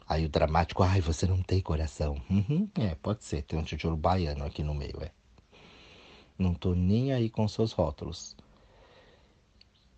Aí 0.10 0.26
o 0.26 0.30
dramático, 0.30 0.82
ai, 0.82 1.00
você 1.00 1.28
não 1.28 1.44
tem 1.44 1.62
coração. 1.62 2.20
Uhum, 2.28 2.68
é, 2.74 2.96
pode 2.96 3.24
ser, 3.24 3.44
tem 3.44 3.60
um 3.60 3.64
tijolo 3.64 3.96
baiano 3.96 4.44
aqui 4.44 4.64
no 4.64 4.74
meio, 4.74 5.00
é. 5.04 5.12
Não 6.40 6.56
tô 6.56 6.74
nem 6.74 7.14
aí 7.14 7.30
com 7.30 7.48
seus 7.48 7.72
rótulos. 7.72 8.36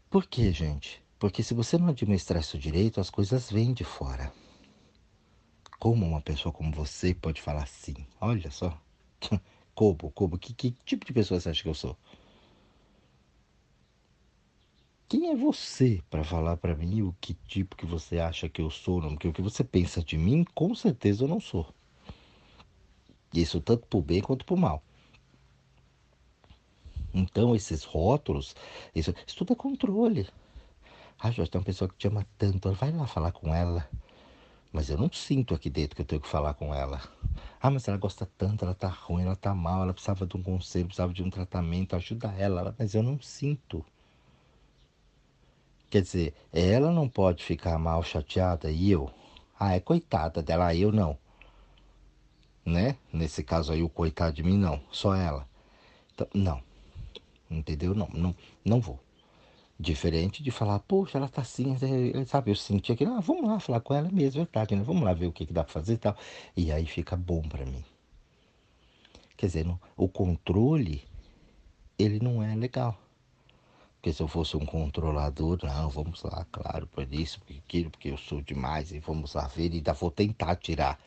Por 0.10 0.26
quê, 0.26 0.52
gente? 0.52 1.02
Porque 1.18 1.42
se 1.42 1.54
você 1.54 1.78
não 1.78 1.88
administrar 1.88 2.42
isso 2.42 2.58
direito, 2.58 3.00
as 3.00 3.10
coisas 3.10 3.50
vêm 3.50 3.74
de 3.74 3.86
fora. 3.86 4.30
Como 5.80 6.06
uma 6.06 6.20
pessoa 6.20 6.52
como 6.52 6.70
você 6.70 7.14
pode 7.14 7.42
falar 7.42 7.64
assim? 7.64 7.96
Olha 8.20 8.52
só. 8.52 8.78
Como, 9.76 10.12
como, 10.12 10.40
que, 10.40 10.56
que 10.56 10.72
tipo 10.84 11.06
de 11.06 11.14
pessoa 11.14 11.40
você 11.40 11.50
acha 11.50 11.62
que 11.62 11.70
eu 11.70 11.74
sou? 11.76 11.96
Quem 15.08 15.30
é 15.30 15.36
você 15.36 16.02
para 16.10 16.24
falar 16.24 16.58
para 16.58 16.76
mim 16.76 17.04
o 17.04 17.16
que 17.22 17.36
tipo 17.48 17.78
que 17.78 17.86
você 17.86 18.20
acha 18.20 18.50
que 18.50 18.60
eu 18.62 18.72
sou? 18.72 19.00
Não? 19.02 19.10
Porque 19.12 19.28
o 19.28 19.34
que 19.34 19.42
você 19.42 19.64
pensa 19.64 20.04
de 20.04 20.18
mim, 20.18 20.44
com 20.56 20.74
certeza 20.74 21.24
eu 21.24 21.28
não 21.28 21.40
sou. 21.40 21.68
Isso 23.34 23.62
tanto 23.62 23.86
por 23.88 24.02
bem 24.02 24.22
quanto 24.22 24.46
por 24.46 24.58
mal. 24.58 24.82
Então, 27.14 27.56
esses 27.56 27.84
rótulos, 27.84 28.56
isso, 28.94 29.14
isso 29.26 29.38
tudo 29.38 29.54
é 29.54 29.56
controle. 29.56 30.28
Ah, 31.20 31.32
Jorge, 31.32 31.52
tem 31.52 31.60
uma 31.60 31.66
pessoa 31.66 31.90
que 31.90 31.96
te 31.98 32.08
ama 32.08 32.26
tanto, 32.38 32.72
vai 32.74 32.92
lá 32.92 33.08
falar 33.08 33.32
com 33.32 33.54
ela. 33.54 33.88
Mas 34.72 34.90
eu 34.90 34.98
não 34.98 35.12
sinto 35.12 35.56
aqui 35.56 35.70
dentro 35.70 35.96
que 35.96 36.02
eu 36.02 36.06
tenho 36.06 36.22
que 36.22 36.28
falar 36.28 36.54
com 36.54 36.74
ela. 36.74 37.02
Ah, 37.60 37.70
mas 37.72 37.88
ela 37.88 37.98
gosta 37.98 38.30
tanto, 38.38 38.64
ela 38.64 38.76
tá 38.76 38.88
ruim, 38.88 39.24
ela 39.24 39.36
tá 39.36 39.54
mal, 39.54 39.82
ela 39.84 39.94
precisava 39.94 40.26
de 40.26 40.38
um 40.38 40.44
conselho, 40.44 40.86
precisava 40.86 41.14
de 41.14 41.24
um 41.24 41.30
tratamento, 41.30 41.96
ajuda 41.96 42.32
ela, 42.38 42.76
mas 42.78 42.94
eu 42.94 43.02
não 43.02 43.20
sinto. 43.20 43.84
Quer 45.90 46.02
dizer, 46.02 46.34
ela 46.52 46.92
não 46.92 47.08
pode 47.08 47.44
ficar 47.44 47.80
mal 47.80 48.04
chateada 48.04 48.70
e 48.70 48.92
eu? 48.92 49.10
Ah, 49.60 49.76
é 49.76 49.80
coitada 49.80 50.44
dela, 50.44 50.76
eu 50.76 50.92
não. 50.92 51.18
Né? 52.66 52.98
Nesse 53.12 53.44
caso 53.44 53.72
aí, 53.72 53.82
o 53.82 53.90
coitado 53.90 54.36
de 54.36 54.44
mim 54.44 54.58
não, 54.58 54.82
só 54.92 55.16
ela. 55.16 55.48
Então, 56.14 56.28
não. 56.34 56.62
Entendeu? 57.50 57.96
Não, 57.96 58.10
não, 58.14 58.36
não 58.66 58.82
vou. 58.82 59.00
Diferente 59.80 60.42
de 60.42 60.50
falar, 60.50 60.80
poxa, 60.80 61.18
ela 61.20 61.30
tá 61.30 61.42
assim, 61.42 61.78
é, 61.82 62.20
é, 62.20 62.26
sabe? 62.26 62.50
Eu 62.50 62.56
senti 62.56 62.92
aquilo, 62.92 63.14
ah, 63.14 63.20
vamos 63.20 63.48
lá 63.48 63.60
falar 63.60 63.80
com 63.80 63.94
ela 63.94 64.10
mesmo, 64.10 64.42
é 64.42 64.46
verdade, 64.46 64.76
né? 64.76 64.82
Vamos 64.84 65.04
lá 65.04 65.14
ver 65.14 65.28
o 65.28 65.32
que, 65.32 65.46
que 65.46 65.54
dá 65.54 65.64
pra 65.64 65.74
fazer 65.74 65.94
e 65.94 65.98
tal. 65.98 66.18
E 66.56 66.72
aí 66.72 66.86
fica 66.86 67.16
bom 67.16 67.42
para 67.44 67.66
mim. 67.66 67.84
Quer 69.38 69.46
dizer, 69.46 69.68
o 69.96 70.08
controle, 70.08 71.04
ele 72.00 72.20
não 72.20 72.42
é 72.42 72.56
legal. 72.56 72.98
Porque 73.96 74.12
se 74.12 74.22
eu 74.24 74.28
fosse 74.28 74.58
um 74.58 74.66
controlador, 74.66 75.60
não, 75.64 75.90
vamos 75.90 76.24
lá, 76.24 76.46
claro, 76.52 76.88
por 76.88 77.12
isso, 77.14 77.40
por 77.42 77.56
aquilo, 77.56 77.92
porque 77.92 78.10
eu 78.10 78.18
sou 78.18 78.42
demais, 78.42 78.92
e 78.92 79.00
vamos 79.00 79.36
lá 79.36 79.48
ver, 79.48 79.72
e 79.74 79.78
ainda 79.78 79.94
vou 79.94 80.10
tentar 80.10 80.56
tirar 80.56 81.00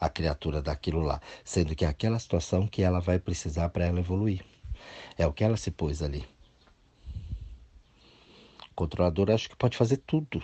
a 0.00 0.08
criatura 0.08 0.60
daquilo 0.60 1.00
lá. 1.00 1.20
Sendo 1.44 1.76
que 1.76 1.84
é 1.84 1.88
aquela 1.88 2.18
situação 2.18 2.66
que 2.66 2.82
ela 2.82 3.00
vai 3.00 3.20
precisar 3.20 3.68
para 3.68 3.86
ela 3.86 4.00
evoluir. 4.00 4.44
É 5.16 5.26
o 5.26 5.32
que 5.32 5.44
ela 5.44 5.56
se 5.56 5.70
pôs 5.70 6.02
ali. 6.02 6.24
Controlador 8.76 9.30
acho 9.30 9.48
que 9.48 9.56
pode 9.56 9.76
fazer 9.76 9.96
tudo. 9.96 10.40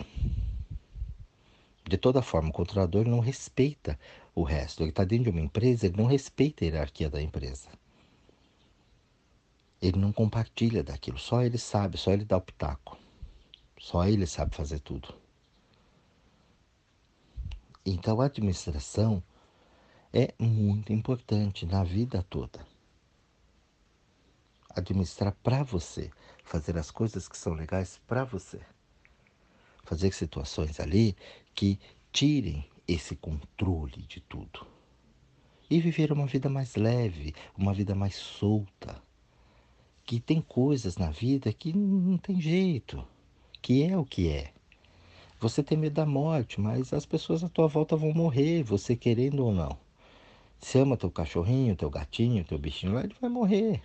De 1.87 1.97
toda 1.97 2.23
forma, 2.23 2.49
o 2.49 2.53
controlador 2.53 3.07
não 3.07 3.19
respeita 3.19 3.99
o 4.33 4.41
resto. 4.41 4.81
Ele 4.81 4.89
está 4.89 5.03
dentro 5.03 5.25
de 5.25 5.29
uma 5.29 5.39
empresa, 5.39 5.85
ele 5.85 5.97
não 5.97 6.07
respeita 6.07 6.63
a 6.63 6.67
hierarquia 6.67 7.11
da 7.11 7.21
empresa. 7.21 7.69
Ele 9.79 9.99
não 9.99 10.11
compartilha 10.11 10.83
daquilo, 10.83 11.19
só 11.19 11.43
ele 11.43 11.59
sabe, 11.59 11.95
só 11.97 12.11
ele 12.11 12.25
dá 12.25 12.37
o 12.37 12.41
pitaco. 12.41 12.97
Só 13.79 14.03
ele 14.07 14.25
sabe 14.25 14.55
fazer 14.55 14.79
tudo. 14.79 15.13
Então 17.85 18.19
a 18.19 18.25
administração 18.25 19.21
é 20.11 20.33
muito 20.39 20.91
importante 20.91 21.67
na 21.67 21.83
vida 21.83 22.25
toda. 22.29 22.65
Administrar 24.69 25.35
para 25.43 25.61
você, 25.61 26.09
fazer 26.43 26.77
as 26.77 26.91
coisas 26.91 27.27
que 27.27 27.37
são 27.37 27.53
legais 27.53 27.99
para 28.07 28.23
você. 28.23 28.59
Fazer 29.83 30.13
situações 30.13 30.79
ali 30.79 31.15
que 31.55 31.79
tirem 32.11 32.65
esse 32.87 33.15
controle 33.15 34.03
de 34.03 34.21
tudo. 34.21 34.67
E 35.69 35.79
viver 35.79 36.11
uma 36.11 36.27
vida 36.27 36.49
mais 36.49 36.75
leve, 36.75 37.33
uma 37.57 37.73
vida 37.73 37.95
mais 37.95 38.15
solta 38.15 39.01
que 40.05 40.19
tem 40.19 40.41
coisas 40.41 40.97
na 40.97 41.09
vida 41.09 41.51
que 41.53 41.75
não 41.75 42.17
tem 42.17 42.39
jeito, 42.39 43.05
que 43.61 43.83
é 43.83 43.97
o 43.97 44.05
que 44.05 44.29
é. 44.29 44.51
Você 45.39 45.63
tem 45.63 45.77
medo 45.77 45.95
da 45.95 46.05
morte, 46.05 46.59
mas 46.59 46.93
as 46.93 47.05
pessoas 47.05 47.43
à 47.43 47.49
tua 47.49 47.67
volta 47.67 47.95
vão 47.95 48.13
morrer, 48.13 48.63
você 48.63 48.95
querendo 48.95 49.45
ou 49.45 49.53
não. 49.53 49.77
Você 50.59 50.79
ama 50.79 50.97
teu 50.97 51.11
cachorrinho, 51.11 51.75
teu 51.75 51.89
gatinho, 51.89 52.43
teu 52.43 52.57
bichinho 52.57 52.99
ele 52.99 53.15
vai 53.19 53.29
morrer. 53.29 53.81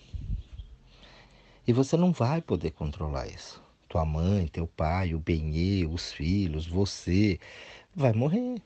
E 1.69 1.73
você 1.73 1.97
não 1.97 2.11
vai 2.11 2.43
poder 2.43 2.73
controlar 2.73 3.29
isso. 3.29 3.63
Tua 3.89 4.05
mãe, 4.05 4.49
teu 4.49 4.67
pai, 4.67 5.15
o 5.15 5.21
benê, 5.21 5.87
os 5.87 6.13
filhos, 6.13 6.67
você, 6.67 7.39
vai 7.95 8.13
morrer. 8.13 8.61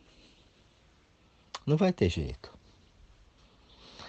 Não 1.67 1.77
vai 1.77 1.93
ter 1.93 2.09
jeito. 2.09 2.51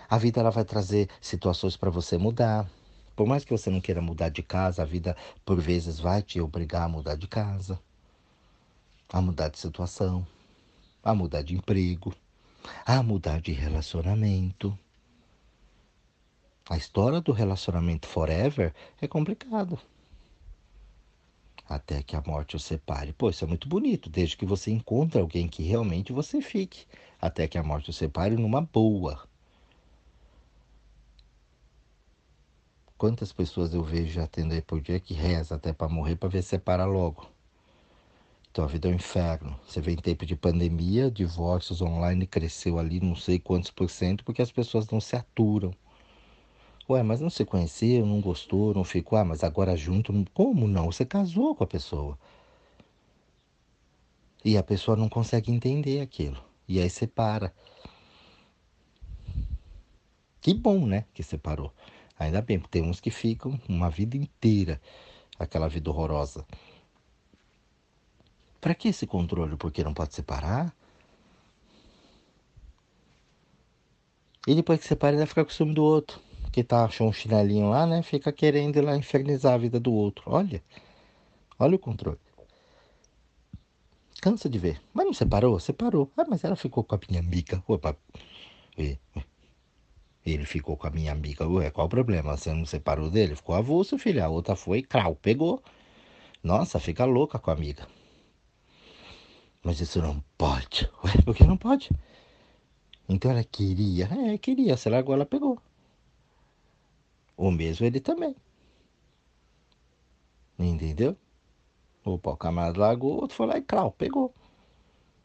A 0.10 0.18
vida 0.18 0.40
ela 0.40 0.50
vai 0.52 0.64
trazer 0.64 1.10
situações 1.20 1.76
para 1.76 1.90
você 1.90 2.18
mudar 2.18 2.70
por 3.16 3.28
mais 3.28 3.46
que 3.46 3.52
você 3.52 3.70
não 3.70 3.80
queira 3.80 4.02
mudar 4.02 4.30
de 4.30 4.42
casa, 4.42 4.82
a 4.82 4.86
vida 4.86 5.16
por 5.46 5.60
vezes 5.60 6.00
vai 6.00 6.22
te 6.22 6.42
obrigar 6.42 6.84
a 6.84 6.90
mudar 6.90 7.16
de 7.16 7.28
casa, 7.28 7.80
a 9.12 9.22
mudar 9.22 9.50
de 9.50 9.60
situação, 9.60 10.26
a 11.04 11.14
mudar 11.14 11.44
de 11.44 11.56
emprego, 11.56 12.14
a 12.86 13.04
mudar 13.04 13.40
de 13.40 13.52
relacionamento. 13.52 14.78
A 16.70 16.78
história 16.78 17.20
do 17.20 17.34
relacionamento 17.34 18.08
forever 18.08 18.74
é 19.02 19.08
complicado. 19.08 19.78
Até 21.68 22.02
que 22.02 22.16
a 22.16 22.24
morte 22.26 22.56
o 22.56 22.60
separe. 22.60 23.12
Pô, 23.12 23.30
isso 23.30 23.44
é 23.44 23.48
muito 23.48 23.68
bonito, 23.68 24.10
desde 24.10 24.38
que 24.38 24.46
você 24.46 24.72
encontre 24.72 25.20
alguém 25.20 25.48
que 25.48 25.62
realmente 25.62 26.14
você 26.14 26.42
fique. 26.42 26.86
Até 27.20 27.48
que 27.50 27.58
a 27.58 27.64
morte 27.64 27.90
o 27.90 27.94
separe 27.94 28.38
numa 28.38 28.62
boa. 28.62 29.28
Quantas 32.98 33.34
pessoas 33.34 33.74
eu 33.74 33.84
vejo 33.84 34.22
atender 34.22 34.62
por 34.64 34.80
dia 34.80 35.00
que 35.02 35.14
reza 35.14 35.56
até 35.56 35.74
para 35.74 35.90
morrer 35.90 36.16
para 36.16 36.30
ver 36.30 36.42
se 36.44 36.50
separa 36.50 36.86
logo. 36.86 37.30
Então 38.50 38.64
a 38.64 38.68
vida 38.68 38.88
é 38.88 38.92
um 38.92 38.96
inferno. 38.96 39.60
Você 39.68 39.82
vê 39.82 39.92
em 39.92 39.98
tempo 39.98 40.26
de 40.26 40.38
pandemia, 40.38 41.12
divórcios 41.12 41.82
online 41.82 42.26
cresceu 42.26 42.80
ali 42.80 43.02
não 43.02 43.16
sei 43.16 43.38
quantos 43.38 43.72
por 43.72 43.90
cento 43.90 44.24
porque 44.24 44.42
as 44.42 44.52
pessoas 44.52 44.88
não 44.90 45.02
se 45.02 45.18
aturam. 45.18 45.74
Ué, 46.90 47.02
mas 47.02 47.22
não 47.22 47.30
se 47.30 47.46
conheceu, 47.46 48.06
não 48.06 48.20
gostou, 48.20 48.74
não 48.74 48.84
ficou, 48.84 49.18
ah, 49.18 49.24
mas 49.24 49.44
agora 49.44 49.76
junto, 49.76 50.14
como 50.34 50.68
não? 50.68 50.92
Você 50.92 51.06
casou 51.06 51.56
com 51.56 51.64
a 51.64 51.68
pessoa. 51.68 52.18
E 54.44 54.58
a 54.58 54.64
pessoa 54.64 54.98
não 54.98 55.08
consegue 55.08 55.52
entender 55.52 56.02
aquilo. 56.02 56.44
E 56.68 56.80
aí 56.80 56.90
separa. 56.90 57.54
Que 60.42 60.54
bom, 60.54 60.86
né, 60.86 61.06
que 61.14 61.24
separou. 61.24 61.74
Ainda 62.20 62.42
bem, 62.42 62.60
porque 62.60 62.80
tem 62.80 62.90
uns 62.90 63.00
que 63.00 63.10
ficam 63.10 63.60
uma 63.68 63.90
vida 63.90 64.18
inteira 64.18 64.82
aquela 65.40 65.68
vida 65.68 65.90
horrorosa. 65.90 66.46
Para 68.60 68.76
que 68.76 68.90
esse 68.90 69.06
controle? 69.08 69.56
Porque 69.58 69.84
não 69.84 69.94
pode 69.94 70.14
separar? 70.14 70.76
E 74.48 74.56
depois 74.56 74.80
que 74.80 74.88
separa, 74.88 75.12
ele 75.12 75.20
vai 75.20 75.28
ficar 75.28 75.46
com 75.46 75.52
o 75.52 75.54
ciúme 75.54 75.74
do 75.74 75.84
outro. 75.84 76.20
Que 76.54 76.64
tá, 76.64 76.86
achou 76.86 77.10
um 77.10 77.12
chinelinho 77.12 77.70
lá, 77.70 77.88
né? 77.88 78.04
Fica 78.04 78.32
querendo 78.32 78.78
ir 78.78 78.82
lá 78.82 78.96
infernizar 78.96 79.56
a 79.56 79.58
vida 79.58 79.80
do 79.80 79.92
outro. 79.92 80.24
Olha. 80.28 80.64
Olha 81.58 81.76
o 81.76 81.80
controle. 81.80 82.20
Cansa 84.22 84.48
de 84.48 84.60
ver. 84.60 84.80
Mas 84.94 85.06
não 85.08 85.14
separou? 85.14 85.60
Separou. 85.60 86.12
Ah, 86.16 86.26
mas 86.30 86.44
ela 86.44 86.56
ficou 86.56 86.84
com 86.84 86.94
a 86.94 87.00
minha 87.10 87.20
amiga. 87.22 87.64
Opa. 87.68 87.98
Ele 90.24 90.46
ficou 90.46 90.78
com 90.78 90.86
a 90.86 90.92
minha 90.92 91.12
amiga. 91.12 91.48
Ué, 91.48 91.72
qual 91.72 91.88
o 91.88 91.90
problema? 91.90 92.38
Você 92.38 92.54
não 92.54 92.68
separou 92.68 93.10
dele? 93.10 93.36
Ficou 93.36 93.56
avulso, 93.56 93.98
filha. 93.98 94.26
A 94.26 94.30
outra 94.30 94.56
foi, 94.56 94.84
crau, 94.84 95.16
pegou. 95.16 95.60
Nossa, 96.44 96.80
fica 96.80 97.04
louca 97.04 97.40
com 97.40 97.50
a 97.50 97.54
amiga. 97.54 97.88
Mas 99.64 99.82
isso 99.82 100.00
não 100.02 100.24
pode. 100.38 100.88
Ué, 101.04 101.14
por 101.26 101.36
que 101.36 101.46
não 101.46 101.58
pode? 101.58 101.90
Então 103.10 103.32
ela 103.32 103.44
queria. 103.44 104.06
É, 104.06 104.38
queria. 104.38 104.78
Se 104.78 104.88
largou, 104.88 105.16
ela 105.16 105.26
pegou. 105.26 105.60
O 107.38 107.52
mesmo 107.52 107.86
ele 107.86 108.00
também. 108.00 108.36
Entendeu? 110.58 111.16
Opa, 112.06 112.32
o 112.32 112.38
camarada 112.38 112.80
largou, 112.80 113.14
o 113.14 113.22
outro 113.22 113.36
foi 113.36 113.48
lá 113.48 113.58
e 113.58 113.62
crau, 113.62 113.92
pegou. 113.92 114.34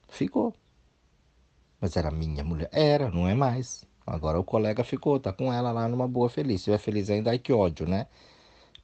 Ficou. 0.09 0.55
Mas 1.81 1.97
era 1.97 2.11
minha 2.11 2.45
mulher. 2.45 2.69
Era, 2.73 3.11
não 3.11 3.29
é 3.29 3.35
mais. 3.35 3.85
Agora 4.07 4.39
o 4.41 4.45
colega 4.45 4.83
ficou, 4.85 5.21
tá 5.21 5.33
com 5.33 5.53
ela 5.53 5.71
lá 5.73 5.89
numa 5.89 6.09
boa 6.09 6.29
feliz. 6.29 6.63
Se 6.63 6.73
é 6.73 6.79
feliz 6.79 7.11
ainda, 7.11 7.31
ai 7.31 7.39
que 7.39 7.53
ódio, 7.53 7.87
né? 7.87 8.07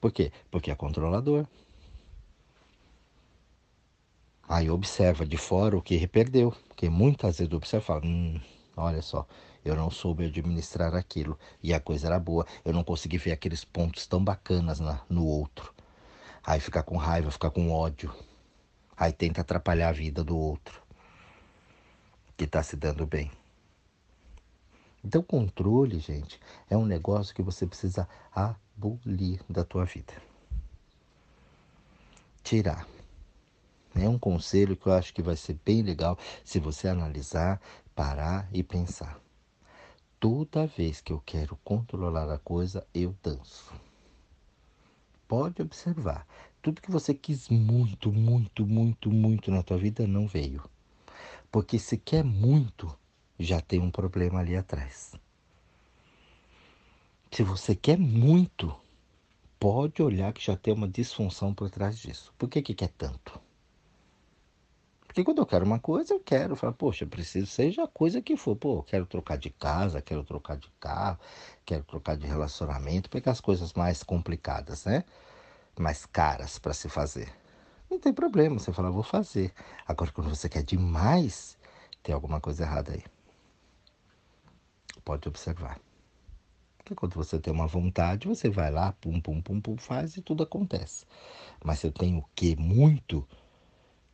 Por 0.00 0.12
quê? 0.12 0.33
Porque 0.50 0.71
é 0.71 0.75
controlador. 0.76 1.47
Aí 4.49 4.71
observa 4.71 5.26
de 5.26 5.37
fora 5.37 5.76
o 5.76 5.83
que 5.83 6.07
perdeu. 6.07 6.52
Porque 6.69 6.88
muitas 6.88 7.38
vezes 7.38 7.52
observa 7.52 7.85
e 7.85 7.87
fala, 7.87 8.02
hum, 8.04 8.40
olha 8.76 9.02
só, 9.02 9.26
eu 9.64 9.75
não 9.75 9.90
soube 9.90 10.26
administrar 10.26 10.94
aquilo. 10.94 11.38
E 11.62 11.73
a 11.73 11.80
coisa 11.80 12.06
era 12.09 12.18
boa. 12.18 12.47
Eu 12.64 12.73
não 12.73 12.85
consegui 12.85 13.16
ver 13.16 13.33
aqueles 13.33 13.64
pontos 13.64 14.06
tão 14.06 14.23
bacanas 14.23 14.78
na, 14.78 15.00
no 15.09 15.25
outro. 15.25 15.73
Aí 16.44 16.61
fica 16.61 16.83
com 16.83 16.97
raiva, 16.97 17.30
fica 17.30 17.50
com 17.50 17.73
ódio. 17.73 18.14
Aí 18.97 19.12
tenta 19.12 19.40
atrapalhar 19.40 19.88
a 19.88 19.92
vida 19.92 20.23
do 20.23 20.37
outro. 20.37 20.83
Que 22.37 22.44
está 22.44 22.62
se 22.62 22.76
dando 22.76 23.06
bem. 23.06 23.30
Então, 25.02 25.23
controle, 25.23 25.99
gente, 25.99 26.40
é 26.68 26.76
um 26.76 26.85
negócio 26.85 27.35
que 27.35 27.42
você 27.42 27.66
precisa 27.66 28.09
abolir 28.33 29.40
da 29.49 29.64
tua 29.64 29.85
vida. 29.85 30.12
Tirar. 32.42 32.87
É 33.94 34.09
um 34.09 34.18
conselho 34.18 34.76
que 34.76 34.87
eu 34.87 34.92
acho 34.92 35.14
que 35.14 35.23
vai 35.23 35.37
ser 35.37 35.59
bem 35.64 35.83
legal 35.83 36.18
se 36.44 36.59
você 36.59 36.88
analisar, 36.88 37.61
parar 37.94 38.49
e 38.52 38.62
pensar. 38.62 39.24
Toda 40.25 40.66
vez 40.66 41.02
que 41.02 41.12
eu 41.12 41.21
quero 41.21 41.54
controlar 41.62 42.33
a 42.33 42.38
coisa, 42.38 42.87
eu 42.95 43.14
danço. 43.23 43.75
Pode 45.28 45.61
observar. 45.61 46.26
Tudo 46.62 46.81
que 46.81 46.90
você 46.90 47.12
quis 47.12 47.50
muito, 47.50 48.11
muito, 48.11 48.64
muito, 48.64 49.11
muito 49.11 49.50
na 49.50 49.62
tua 49.62 49.76
vida 49.76 50.07
não 50.07 50.26
veio. 50.26 50.64
Porque 51.52 51.78
se 51.78 51.99
quer 51.99 52.25
muito, 52.25 52.99
já 53.38 53.61
tem 53.61 53.81
um 53.81 53.90
problema 53.90 54.40
ali 54.40 54.57
atrás. 54.57 55.12
Se 57.31 57.43
você 57.43 57.76
quer 57.76 57.99
muito, 57.99 58.75
pode 59.61 60.02
olhar 60.02 60.33
que 60.33 60.43
já 60.43 60.57
tem 60.57 60.73
uma 60.73 60.88
disfunção 60.88 61.52
por 61.52 61.69
trás 61.69 61.99
disso. 61.99 62.33
Por 62.38 62.49
que, 62.49 62.62
que 62.62 62.75
quer 62.75 62.88
tanto? 62.97 63.38
Porque 65.14 65.25
quando 65.25 65.38
eu 65.38 65.47
quero 65.47 65.64
uma 65.64 65.78
coisa, 65.78 66.12
eu 66.12 66.18
quero. 66.18 66.54
Eu 66.54 66.56
falo, 66.56 66.73
poxa, 66.73 67.06
preciso, 67.06 67.47
seja 67.47 67.85
a 67.85 67.88
coisa 67.88 68.21
que 68.21 68.37
for. 68.37 68.56
Pô, 68.56 68.83
quero 68.83 69.06
trocar 69.06 69.38
de 69.38 69.49
casa, 69.49 70.02
quero 70.02 70.25
trocar 70.25 70.56
de 70.56 70.68
carro, 70.80 71.18
quero 71.64 71.85
trocar 71.85 72.16
de 72.16 72.26
relacionamento, 72.26 73.09
pegar 73.09 73.31
as 73.33 73.40
coisas 73.40 73.72
mais 73.74 74.03
complicadas, 74.03 74.85
né? 74.85 75.05
Mais 75.79 76.05
caras 76.05 76.59
para 76.59 76.74
se 76.74 76.88
fazer. 76.88 77.33
Não 77.90 77.98
tem 78.00 78.12
problema, 78.12 78.59
você 78.59 78.72
fala, 78.72 78.90
vou 78.90 79.05
fazer. 79.05 79.53
Agora, 79.87 80.11
quando 80.11 80.31
você 80.31 80.48
quer 80.48 80.64
demais, 80.64 81.57
tem 82.03 82.14
alguma 82.14 82.40
coisa 82.40 82.64
errada 82.64 82.92
aí 82.92 83.05
pode 85.05 85.29
observar. 85.29 85.79
Porque 86.79 86.94
quando 86.94 87.14
você 87.14 87.38
tem 87.38 87.53
uma 87.53 87.66
vontade, 87.66 88.27
você 88.27 88.50
vai 88.50 88.70
lá, 88.70 88.92
pum, 88.92 89.20
pum, 89.20 89.40
pum, 89.40 89.61
pum, 89.61 89.77
faz 89.77 90.16
e 90.16 90.22
tudo 90.22 90.42
acontece. 90.42 91.07
Mas 91.62 91.79
se 91.79 91.87
eu 91.87 91.92
tenho 91.92 92.18
o 92.18 92.24
que 92.35 92.57
muito, 92.57 93.27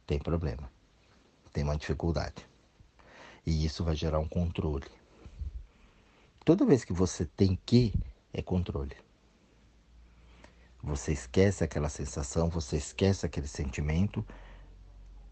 tem 0.07 0.19
problema. 0.19 0.71
Tem 1.53 1.65
uma 1.65 1.77
dificuldade. 1.77 2.47
E 3.47 3.65
isso 3.65 3.85
vai 3.85 3.97
gerar 3.97 4.19
um 4.19 4.29
controle. 4.29 4.87
Toda 6.45 6.65
vez 6.65 6.85
que 6.85 6.93
você 6.93 7.25
tem 7.25 7.59
que, 7.65 7.93
é 8.33 8.43
controle. 8.43 8.97
Você 10.83 11.13
esquece 11.13 11.63
aquela 11.63 11.89
sensação, 11.89 12.49
você 12.49 12.77
esquece 12.77 13.27
aquele 13.27 13.47
sentimento 13.47 14.25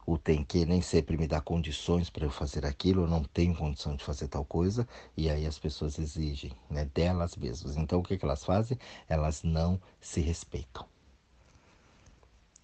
o 0.08 0.16
tem 0.16 0.42
que 0.42 0.64
nem 0.64 0.80
sempre 0.80 1.18
me 1.18 1.26
dá 1.26 1.38
condições 1.38 2.08
para 2.08 2.24
eu 2.24 2.30
fazer 2.30 2.64
aquilo, 2.64 3.02
eu 3.02 3.06
não 3.06 3.22
tenho 3.22 3.54
condição 3.54 3.94
de 3.94 4.02
fazer 4.02 4.26
tal 4.26 4.42
coisa, 4.42 4.88
e 5.14 5.28
aí 5.28 5.46
as 5.46 5.58
pessoas 5.58 5.98
exigem 5.98 6.50
né, 6.70 6.86
delas 6.86 7.36
mesmas. 7.36 7.76
Então 7.76 8.00
o 8.00 8.02
que, 8.02 8.16
que 8.16 8.24
elas 8.24 8.42
fazem? 8.42 8.78
Elas 9.06 9.42
não 9.42 9.78
se 10.00 10.22
respeitam. 10.22 10.86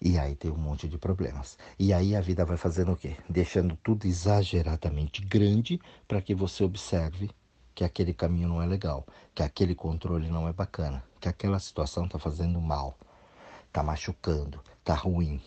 E 0.01 0.19
aí 0.19 0.35
tem 0.35 0.51
um 0.51 0.57
monte 0.57 0.87
de 0.87 0.97
problemas. 0.97 1.57
E 1.79 1.93
aí 1.93 2.15
a 2.15 2.21
vida 2.21 2.45
vai 2.45 2.57
fazendo 2.57 2.91
o 2.91 2.97
quê? 2.97 3.15
Deixando 3.29 3.77
tudo 3.83 4.05
exageradamente 4.05 5.21
grande 5.21 5.79
para 6.07 6.21
que 6.21 6.35
você 6.35 6.63
observe 6.63 7.29
que 7.73 7.83
aquele 7.83 8.13
caminho 8.13 8.47
não 8.47 8.61
é 8.61 8.65
legal, 8.65 9.05
que 9.33 9.43
aquele 9.43 9.75
controle 9.75 10.29
não 10.29 10.47
é 10.47 10.53
bacana, 10.53 11.03
que 11.19 11.27
aquela 11.27 11.59
situação 11.59 12.05
está 12.05 12.17
fazendo 12.17 12.61
mal, 12.61 12.97
está 13.67 13.83
machucando, 13.83 14.61
está 14.79 14.93
ruim, 14.93 15.41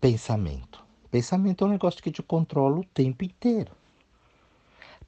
Pensamento. 0.00 0.82
Pensamento 1.10 1.62
é 1.62 1.66
um 1.66 1.70
negócio 1.70 2.02
que 2.02 2.10
te 2.10 2.22
controla 2.22 2.78
o 2.78 2.84
tempo 2.84 3.22
inteiro. 3.22 3.70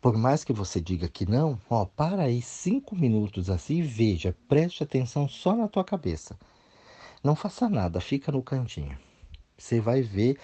Por 0.02 0.18
mais 0.18 0.44
que 0.44 0.52
você 0.52 0.82
diga 0.82 1.08
que 1.08 1.24
não, 1.24 1.58
ó, 1.70 1.86
para 1.86 2.24
aí 2.24 2.42
cinco 2.42 2.94
minutos 2.94 3.48
assim 3.48 3.76
e 3.76 3.82
veja, 3.82 4.36
preste 4.46 4.82
atenção 4.82 5.26
só 5.26 5.56
na 5.56 5.66
tua 5.66 5.82
cabeça. 5.82 6.38
Não 7.22 7.36
faça 7.36 7.68
nada, 7.68 8.00
fica 8.00 8.32
no 8.32 8.42
cantinho. 8.42 8.98
Você 9.56 9.80
vai 9.80 10.02
ver 10.02 10.38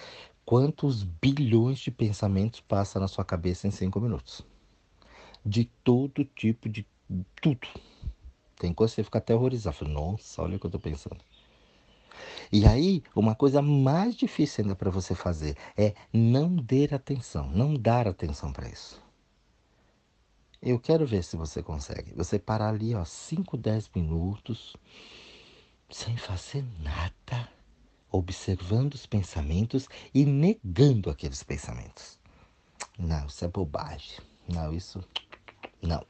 quantos 0.45 1.03
bilhões 1.03 1.79
de 1.79 1.91
pensamentos 1.91 2.61
passam 2.61 3.01
na 3.01 3.07
sua 3.07 3.25
cabeça 3.25 3.67
em 3.67 3.71
cinco 3.71 3.99
minutos. 3.99 4.45
De 5.45 5.65
todo 5.83 6.23
tipo 6.23 6.69
de 6.69 6.85
tudo. 7.41 7.67
Tem 8.57 8.73
coisa 8.73 8.91
que 8.91 8.95
você 8.95 9.03
fica 9.03 9.17
até 9.17 9.35
horrorizado. 9.35 9.87
Nossa, 9.87 10.41
olha 10.41 10.55
o 10.55 10.59
que 10.59 10.65
eu 10.65 10.71
tô 10.71 10.79
pensando. 10.79 11.17
E 12.51 12.65
aí, 12.65 13.03
uma 13.15 13.35
coisa 13.35 13.61
mais 13.61 14.15
difícil 14.15 14.63
ainda 14.63 14.75
para 14.75 14.89
você 14.89 15.13
fazer 15.13 15.55
é 15.77 15.93
não 16.11 16.55
dar 16.55 16.95
atenção, 16.95 17.49
não 17.51 17.73
dar 17.73 18.07
atenção 18.07 18.51
para 18.51 18.67
isso. 18.67 19.01
Eu 20.61 20.79
quero 20.79 21.05
ver 21.05 21.23
se 21.23 21.37
você 21.37 21.61
consegue. 21.63 22.13
Você 22.15 22.37
parar 22.37 22.69
ali, 22.69 22.93
ó, 22.95 23.05
5, 23.05 23.55
10 23.55 23.89
minutos, 23.95 24.75
sem 25.89 26.15
fazer 26.17 26.63
nada, 26.81 27.49
observando 28.11 28.93
os 28.93 29.05
pensamentos 29.05 29.87
e 30.13 30.23
negando 30.25 31.09
aqueles 31.09 31.43
pensamentos. 31.43 32.19
Não, 32.97 33.25
isso 33.25 33.43
é 33.43 33.47
bobagem. 33.47 34.19
Não, 34.47 34.73
isso. 34.73 35.03
Não. 35.81 36.05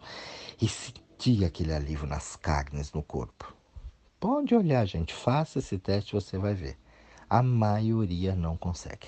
E 0.61 0.67
sentir 0.67 1.45
aquele 1.45 1.73
alívio 1.73 2.07
nas 2.07 2.35
carnes, 2.35 2.91
no 2.91 3.03
corpo. 3.03 3.53
Pode 4.19 4.53
olhar, 4.53 4.85
gente, 4.85 5.13
faça 5.13 5.59
esse 5.59 5.77
teste, 5.77 6.13
você 6.13 6.37
vai 6.37 6.53
ver. 6.53 6.77
A 7.29 7.41
maioria 7.41 8.35
não 8.35 8.57
consegue. 8.57 9.07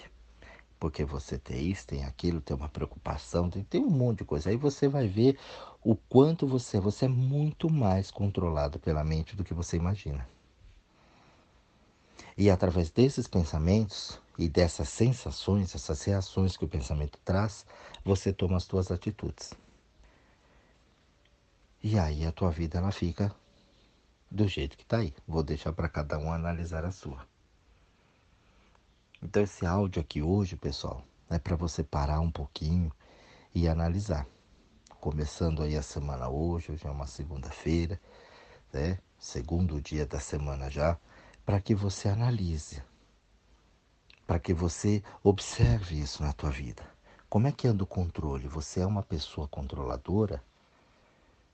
Porque 0.80 1.04
você 1.04 1.38
tem 1.38 1.70
isso, 1.70 1.88
tem 1.88 2.06
aquilo, 2.06 2.42
tem 2.42 2.56
uma 2.56 2.70
preocupação, 2.70 3.50
tem, 3.50 3.64
tem 3.64 3.82
um 3.82 3.90
monte 3.90 4.20
de 4.20 4.26
coisa. 4.26 4.50
Aí 4.50 4.58
você 4.58 4.88
vai 4.88 5.08
ver 5.08 5.38
o 5.84 5.96
quanto 5.96 6.48
você, 6.48 6.80
você 6.80 7.06
é 7.06 7.10
muito 7.10 7.70
mais 7.70 8.10
controlado 8.10 8.80
pela 8.80 9.04
mente 9.04 9.36
do 9.36 9.44
que 9.44 9.54
você 9.54 9.76
imagina. 9.78 10.28
E 12.38 12.50
através 12.50 12.90
desses 12.90 13.28
pensamentos 13.28 14.20
e 14.38 14.48
dessas 14.48 14.90
sensações, 14.90 15.76
essas 15.76 16.04
reações 16.04 16.58
que 16.58 16.66
o 16.66 16.70
pensamento 16.70 17.20
traz, 17.24 17.66
você 18.04 18.34
toma 18.34 18.58
as 18.58 18.64
suas 18.64 18.92
atitudes. 18.92 19.54
E 21.84 21.98
aí 21.98 22.26
a 22.26 22.32
tua 22.32 22.52
vida 22.52 22.78
ela 22.78 22.92
fica 22.92 23.34
do 24.30 24.48
jeito 24.48 24.78
que 24.78 24.84
está 24.84 24.98
aí. 24.98 25.14
Vou 25.28 25.44
deixar 25.44 25.74
para 25.74 25.90
cada 25.90 26.18
um 26.18 26.32
analisar 26.32 26.86
a 26.86 26.92
sua. 26.92 27.28
Então 29.22 29.44
esse 29.44 29.66
áudio 29.66 30.02
aqui 30.02 30.22
hoje, 30.22 30.56
pessoal, 30.56 31.04
é 31.30 31.38
para 31.38 31.56
você 31.56 31.84
parar 31.84 32.20
um 32.20 32.32
pouquinho 32.32 32.92
e 33.54 33.68
analisar. 33.68 34.26
Começando 35.00 35.62
aí 35.62 35.76
a 35.76 35.82
semana 35.82 36.30
hoje, 36.30 36.72
hoje 36.72 36.86
é 36.86 36.90
uma 36.90 37.08
segunda-feira, 37.08 38.00
né? 38.72 39.00
Segundo 39.20 39.82
dia 39.82 40.06
da 40.06 40.20
semana 40.20 40.70
já, 40.70 40.98
para 41.46 41.60
que 41.62 41.76
você 41.76 42.08
analise. 42.10 42.82
para 44.26 44.40
que 44.40 44.54
você 44.54 45.04
observe 45.24 46.00
isso 46.00 46.24
na 46.24 46.32
tua 46.34 46.50
vida. 46.50 46.84
Como 47.30 47.48
é 47.48 47.52
que 47.52 47.68
anda 47.68 47.84
o 47.84 47.88
controle? 47.88 48.48
Você 48.48 48.80
é 48.82 48.86
uma 48.86 49.04
pessoa 49.04 49.48
controladora 49.48 50.44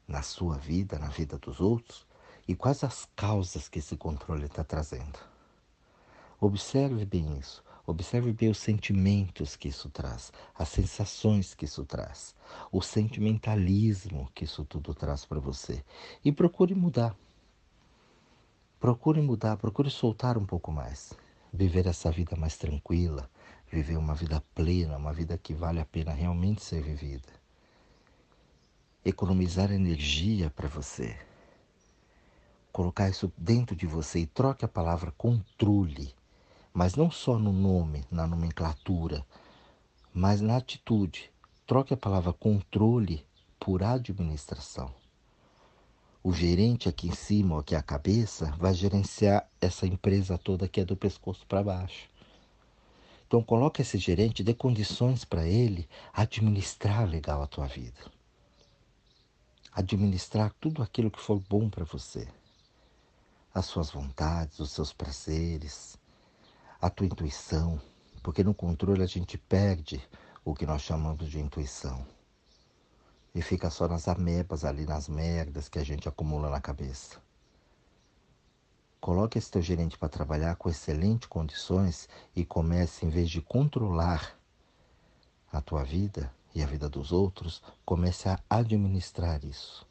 na 0.08 0.22
sua 0.22 0.58
vida, 0.58 1.00
na 1.00 1.08
vida 1.10 1.38
dos 1.38 1.60
outros? 1.60 2.06
E 2.48 2.56
quais 2.56 2.84
as 2.84 3.08
causas 3.16 3.68
que 3.68 3.80
esse 3.80 3.98
controle 3.98 4.46
está 4.46 4.64
trazendo? 4.64 5.20
Observe 6.40 7.06
bem 7.06 7.38
isso. 7.40 7.64
Observe 7.86 8.34
bem 8.34 8.50
os 8.50 8.58
sentimentos 8.60 9.56
que 9.56 9.70
isso 9.70 9.90
traz, 9.90 10.32
as 10.54 10.70
sensações 10.70 11.56
que 11.56 11.66
isso 11.66 11.86
traz, 11.86 12.36
o 12.72 12.82
sentimentalismo 12.82 14.30
que 14.36 14.44
isso 14.44 14.66
tudo 14.66 14.94
traz 14.94 15.26
para 15.26 15.40
você. 15.40 15.84
E 16.24 16.32
procure 16.32 16.76
mudar. 16.76 17.16
Procure 18.80 19.22
mudar, 19.22 19.58
procure 19.58 19.90
soltar 19.90 20.38
um 20.38 20.46
pouco 20.46 20.72
mais. 20.72 21.14
Viver 21.52 21.88
essa 21.88 22.12
vida 22.12 22.36
mais 22.36 22.58
tranquila, 22.58 23.30
viver 23.72 23.98
uma 23.98 24.14
vida 24.14 24.44
plena, 24.54 24.98
uma 24.98 25.14
vida 25.14 25.38
que 25.38 25.54
vale 25.54 25.80
a 25.80 25.86
pena 25.86 26.12
realmente 26.12 26.64
ser 26.64 26.82
vivida. 26.82 27.30
Economizar 29.04 29.72
energia 29.72 30.50
para 30.50 30.68
você. 30.68 31.18
Colocar 32.72 33.10
isso 33.10 33.32
dentro 33.38 33.76
de 33.76 33.88
você 33.88 34.20
e 34.20 34.26
troque 34.26 34.66
a 34.66 34.68
palavra 34.68 35.12
controle 35.18 36.14
mas 36.78 36.94
não 36.94 37.10
só 37.10 37.40
no 37.40 37.52
nome, 37.52 38.06
na 38.12 38.28
nomenclatura, 38.28 39.26
mas 40.14 40.42
na 40.42 40.58
atitude. 40.58 41.32
Troque 41.66 41.92
a 41.92 41.98
palavra 41.98 42.32
controle 42.32 43.26
por 43.60 43.82
administração. 43.82 44.94
O 46.28 46.34
gerente 46.34 46.90
aqui 46.90 47.08
em 47.08 47.16
cima, 47.16 47.54
ou 47.54 47.62
aqui 47.62 47.74
a 47.74 47.82
cabeça, 47.82 48.54
vai 48.58 48.74
gerenciar 48.74 49.50
essa 49.62 49.88
empresa 49.88 50.38
toda 50.38 50.68
que 50.68 50.82
é 50.82 50.84
do 50.84 50.98
pescoço 50.98 51.48
para 51.48 51.64
baixo. 51.64 52.10
Então 53.26 53.42
coloque 53.42 53.82
esse 53.82 53.98
gerente, 53.98 54.44
dê 54.44 54.54
condições 54.54 55.24
para 55.24 55.48
ele 55.48 55.88
administrar 56.12 57.08
legal 57.08 57.42
a 57.42 57.48
tua 57.48 57.66
vida. 57.66 58.12
Administrar 59.72 60.54
tudo 60.60 60.84
aquilo 60.84 61.10
que 61.10 61.22
for 61.22 61.40
bom 61.40 61.70
para 61.70 61.86
você. 61.86 62.28
As 63.54 63.68
suas 63.68 63.90
vontades, 63.90 64.60
os 64.60 64.72
seus 64.72 64.92
prazeres, 64.92 65.98
a 66.82 66.90
tua 66.90 67.06
intuição, 67.06 67.82
porque 68.22 68.44
no 68.44 68.54
controle 68.54 69.02
a 69.02 69.08
gente 69.08 69.38
perde 69.38 70.02
o 70.44 70.54
que 70.54 70.66
nós 70.66 70.82
chamamos 70.82 71.30
de 71.30 71.40
intuição. 71.40 72.06
E 73.38 73.42
fica 73.44 73.70
só 73.70 73.88
nas 73.88 74.08
amebas 74.08 74.66
ali, 74.66 74.84
nas 74.84 75.08
merdas 75.08 75.70
que 75.70 75.78
a 75.78 75.84
gente 75.84 76.10
acumula 76.10 76.50
na 76.50 76.60
cabeça. 76.60 77.22
Coloque 79.00 79.38
esse 79.38 79.52
teu 79.52 79.62
gerente 79.62 79.96
para 79.96 80.10
trabalhar 80.10 80.56
com 80.56 80.68
excelentes 80.68 81.28
condições 81.28 82.10
e 82.36 82.44
comece, 82.44 83.06
em 83.06 83.10
vez 83.10 83.30
de 83.30 83.40
controlar 83.40 84.36
a 85.54 85.62
tua 85.62 85.84
vida 85.84 86.34
e 86.56 86.64
a 86.64 86.66
vida 86.66 86.90
dos 86.90 87.12
outros, 87.12 87.62
comece 87.86 88.28
a 88.28 88.40
administrar 88.50 89.46
isso. 89.46 89.86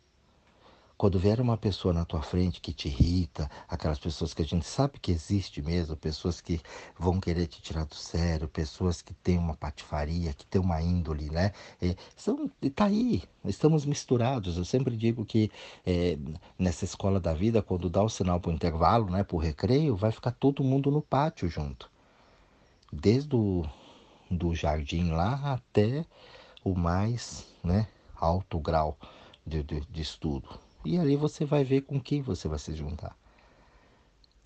Quando 0.99 1.19
vier 1.19 1.43
uma 1.43 1.59
pessoa 1.59 1.93
na 1.93 2.07
tua 2.07 2.23
frente 2.23 2.59
que 2.59 2.73
te 2.73 2.89
irrita, 2.89 3.51
aquelas 3.69 3.99
pessoas 3.99 4.33
que 4.33 4.41
a 4.41 4.45
gente 4.47 4.65
sabe 4.65 4.99
que 4.99 5.13
existe 5.13 5.61
mesmo, 5.61 5.95
pessoas 5.95 6.41
que 6.41 6.59
vão 6.99 7.21
querer 7.21 7.47
te 7.49 7.61
tirar 7.61 7.85
do 7.85 7.95
sério, 7.95 8.49
pessoas 8.49 9.03
que 9.03 9.13
têm 9.13 9.37
uma 9.37 9.55
patifaria, 9.55 10.33
que 10.33 10.47
têm 10.47 10.59
uma 10.59 10.81
índole, 10.81 11.29
né? 11.29 11.53
É, 11.83 11.95
são, 12.17 12.51
tá 12.75 12.87
aí, 12.87 13.23
estamos 13.45 13.85
misturados. 13.85 14.57
Eu 14.57 14.65
sempre 14.65 14.97
digo 14.97 15.23
que 15.27 15.51
é, 15.85 16.17
nessa 16.59 16.87
escola 16.87 17.21
da 17.21 17.35
vida, 17.35 17.61
quando 17.61 17.91
dá 17.91 18.03
o 18.03 18.09
sinal 18.09 18.41
para 18.41 18.51
o 18.51 18.55
intervalo, 18.55 19.11
né, 19.11 19.23
para 19.23 19.37
o 19.37 19.39
recreio, 19.39 19.97
vai 19.97 20.11
ficar 20.11 20.31
todo 20.31 20.65
mundo 20.65 20.91
no 20.91 21.03
pátio 21.03 21.47
junto. 21.47 21.91
Desde 22.91 23.37
o 23.37 23.67
do 24.31 24.55
jardim 24.55 25.11
lá 25.11 25.53
até 25.53 26.07
o 26.65 26.75
mais 26.75 27.47
né, 27.63 27.87
alto 28.19 28.59
grau 28.59 28.97
de, 29.47 29.63
de, 29.63 29.81
de 29.81 30.01
estudo. 30.01 30.66
E 30.87 31.01
ali 31.01 31.17
você 31.17 31.45
vai 31.45 31.65
ver 31.65 31.81
com 31.81 32.01
quem 32.01 32.23
você 32.23 32.47
vai 32.47 32.61
se 32.61 32.73
juntar. 32.73 33.17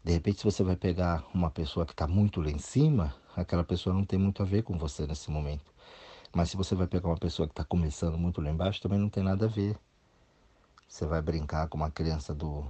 De 0.02 0.10
repente, 0.10 0.38
se 0.38 0.44
você 0.44 0.62
vai 0.62 0.74
pegar 0.74 1.22
uma 1.34 1.50
pessoa 1.50 1.84
que 1.84 1.92
está 1.92 2.06
muito 2.06 2.40
lá 2.40 2.50
em 2.50 2.58
cima, 2.58 3.14
aquela 3.36 3.62
pessoa 3.62 3.94
não 3.94 4.06
tem 4.06 4.18
muito 4.18 4.42
a 4.42 4.46
ver 4.46 4.62
com 4.62 4.78
você 4.78 5.06
nesse 5.06 5.30
momento. 5.30 5.70
Mas 6.34 6.48
se 6.48 6.56
você 6.56 6.74
vai 6.74 6.86
pegar 6.86 7.08
uma 7.08 7.18
pessoa 7.18 7.46
que 7.46 7.52
está 7.52 7.62
começando 7.62 8.16
muito 8.16 8.40
lá 8.40 8.48
embaixo, 8.48 8.80
também 8.80 8.98
não 8.98 9.10
tem 9.10 9.22
nada 9.22 9.44
a 9.44 9.48
ver. 9.48 9.76
Você 10.88 11.04
vai 11.04 11.20
brincar 11.20 11.68
com 11.68 11.76
uma 11.76 11.90
criança 11.90 12.34
do 12.34 12.64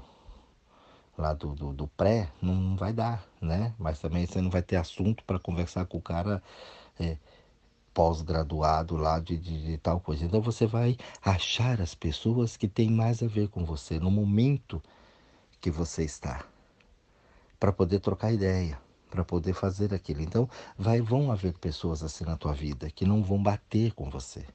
lá 1.17 1.33
do, 1.33 1.55
do, 1.55 1.73
do 1.73 1.87
pré, 1.87 2.29
não 2.43 2.75
vai 2.75 2.93
dar, 2.93 3.25
né? 3.41 3.73
Mas 3.79 4.01
também 4.01 4.27
você 4.27 4.41
não 4.41 4.51
vai 4.51 4.63
ter 4.63 4.77
assunto 4.77 5.23
para 5.23 5.39
conversar 5.39 5.87
com 5.87 5.99
o 5.99 6.03
cara 6.03 6.43
é, 6.99 7.17
pós-graduado 7.93 8.97
lá 8.97 9.19
de, 9.19 9.37
de, 9.37 9.67
de, 9.67 9.79
tal 9.79 10.01
coisa. 10.01 10.25
Então 10.25 10.41
você 10.41 10.67
vai 10.67 10.97
achar 11.25 11.81
as 11.81 11.95
pessoas 11.95 12.57
que 12.57 12.69
têm 12.69 12.91
mais 12.91 13.23
a 13.23 13.27
ver 13.27 13.49
com 13.49 13.65
você 13.65 13.99
no 13.99 14.11
momento 14.11 14.83
que 15.61 15.71
você 15.71 16.05
está, 16.05 16.45
para 17.59 17.73
poder 17.73 18.01
trocar 18.01 18.33
ideia, 18.33 18.81
para 19.11 19.25
poder 19.25 19.53
fazer 19.53 19.93
aquilo. 19.93 20.23
Então 20.23 20.49
vai, 20.79 21.01
vão 21.01 21.31
haver 21.31 21.53
pessoas 21.55 22.03
assim 22.03 22.25
na 22.25 22.37
tua 22.37 22.53
vida 22.53 22.91
que 22.91 23.05
não 23.05 23.23
vão 23.23 23.43
bater 23.43 23.93
com 23.93 24.09
você. 24.09 24.47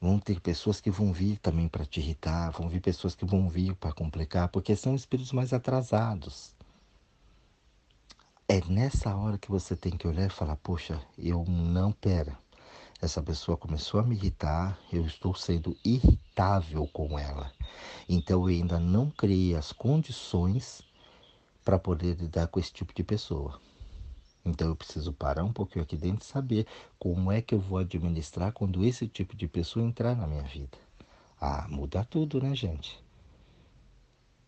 Vão 0.00 0.18
ter 0.18 0.40
pessoas 0.40 0.80
que 0.80 0.90
vão 0.90 1.12
vir 1.12 1.38
também 1.38 1.68
para 1.68 1.84
te 1.84 2.00
irritar, 2.00 2.50
vão 2.52 2.70
vir 2.70 2.80
pessoas 2.80 3.14
que 3.14 3.26
vão 3.26 3.50
vir 3.50 3.74
para 3.74 3.92
complicar, 3.92 4.48
porque 4.48 4.74
são 4.74 4.94
espíritos 4.94 5.32
mais 5.32 5.52
atrasados. 5.52 6.54
É 8.52 8.60
nessa 8.68 9.14
hora 9.14 9.38
que 9.38 9.48
você 9.48 9.76
tem 9.76 9.96
que 9.96 10.08
olhar 10.08 10.26
e 10.26 10.28
falar: 10.28 10.56
Poxa, 10.56 11.00
eu 11.16 11.44
não, 11.44 11.92
pera. 11.92 12.36
Essa 13.00 13.22
pessoa 13.22 13.56
começou 13.56 14.00
a 14.00 14.02
me 14.02 14.16
irritar, 14.16 14.76
eu 14.92 15.06
estou 15.06 15.36
sendo 15.36 15.76
irritável 15.84 16.84
com 16.88 17.16
ela. 17.16 17.52
Então 18.08 18.40
eu 18.40 18.56
ainda 18.56 18.80
não 18.80 19.08
criei 19.08 19.54
as 19.54 19.70
condições 19.70 20.82
para 21.64 21.78
poder 21.78 22.16
lidar 22.16 22.48
com 22.48 22.58
esse 22.58 22.72
tipo 22.72 22.92
de 22.92 23.04
pessoa. 23.04 23.60
Então 24.44 24.66
eu 24.66 24.74
preciso 24.74 25.12
parar 25.12 25.44
um 25.44 25.52
pouquinho 25.52 25.84
aqui 25.84 25.96
dentro 25.96 26.24
e 26.24 26.28
saber 26.28 26.66
como 26.98 27.30
é 27.30 27.40
que 27.40 27.54
eu 27.54 27.60
vou 27.60 27.78
administrar 27.78 28.50
quando 28.50 28.84
esse 28.84 29.06
tipo 29.06 29.36
de 29.36 29.46
pessoa 29.46 29.86
entrar 29.86 30.16
na 30.16 30.26
minha 30.26 30.42
vida. 30.42 30.76
Ah, 31.40 31.68
muda 31.70 32.04
tudo, 32.04 32.42
né, 32.42 32.52
gente? 32.56 33.00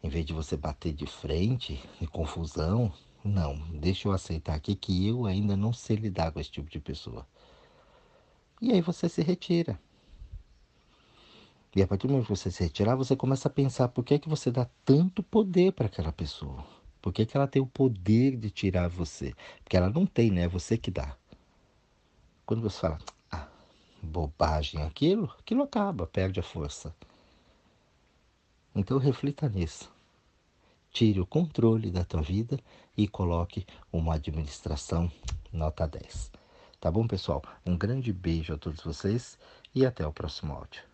Em 0.02 0.08
vez 0.08 0.26
de 0.26 0.32
você 0.32 0.56
bater 0.56 0.92
de 0.92 1.06
frente, 1.06 1.80
em 2.00 2.06
confusão, 2.06 2.92
não, 3.24 3.56
deixa 3.70 4.08
eu 4.08 4.12
aceitar 4.12 4.54
aqui 4.54 4.74
que 4.74 5.06
eu 5.06 5.26
ainda 5.26 5.56
não 5.56 5.72
sei 5.72 5.96
lidar 5.96 6.32
com 6.32 6.40
esse 6.40 6.50
tipo 6.50 6.68
de 6.68 6.80
pessoa. 6.80 7.26
E 8.60 8.72
aí 8.72 8.80
você 8.80 9.08
se 9.08 9.22
retira. 9.22 9.78
E 11.74 11.82
a 11.82 11.86
partir 11.86 12.06
do 12.06 12.12
momento 12.12 12.26
que 12.26 12.36
você 12.36 12.50
se 12.50 12.62
retirar, 12.62 12.94
você 12.96 13.16
começa 13.16 13.48
a 13.48 13.50
pensar 13.50 13.88
por 13.88 14.04
que, 14.04 14.14
é 14.14 14.18
que 14.18 14.28
você 14.28 14.50
dá 14.50 14.68
tanto 14.84 15.22
poder 15.22 15.72
para 15.72 15.86
aquela 15.86 16.12
pessoa. 16.12 16.64
Por 17.00 17.12
que, 17.12 17.22
é 17.22 17.26
que 17.26 17.36
ela 17.36 17.48
tem 17.48 17.62
o 17.62 17.66
poder 17.66 18.36
de 18.36 18.50
tirar 18.50 18.88
você? 18.88 19.34
Porque 19.64 19.76
ela 19.76 19.88
não 19.88 20.04
tem, 20.04 20.30
né? 20.30 20.42
É 20.42 20.48
você 20.48 20.76
que 20.76 20.90
dá. 20.90 21.16
Quando 22.44 22.62
você 22.62 22.78
fala, 22.78 22.98
ah, 23.30 23.48
bobagem 24.02 24.82
aquilo, 24.82 25.34
aquilo 25.40 25.62
acaba, 25.62 26.06
perde 26.06 26.38
a 26.38 26.42
força. 26.42 26.94
Então 28.74 28.98
reflita 28.98 29.48
nisso. 29.48 29.90
Tire 30.92 31.20
o 31.20 31.26
controle 31.26 31.90
da 31.90 32.04
tua 32.04 32.20
vida 32.20 32.60
e 32.94 33.08
coloque 33.08 33.64
uma 33.90 34.14
administração 34.14 35.10
nota 35.50 35.88
10. 35.88 36.30
Tá 36.78 36.90
bom, 36.90 37.06
pessoal? 37.06 37.42
Um 37.64 37.78
grande 37.78 38.12
beijo 38.12 38.52
a 38.52 38.58
todos 38.58 38.82
vocês 38.82 39.38
e 39.74 39.86
até 39.86 40.06
o 40.06 40.12
próximo 40.12 40.52
áudio. 40.52 40.91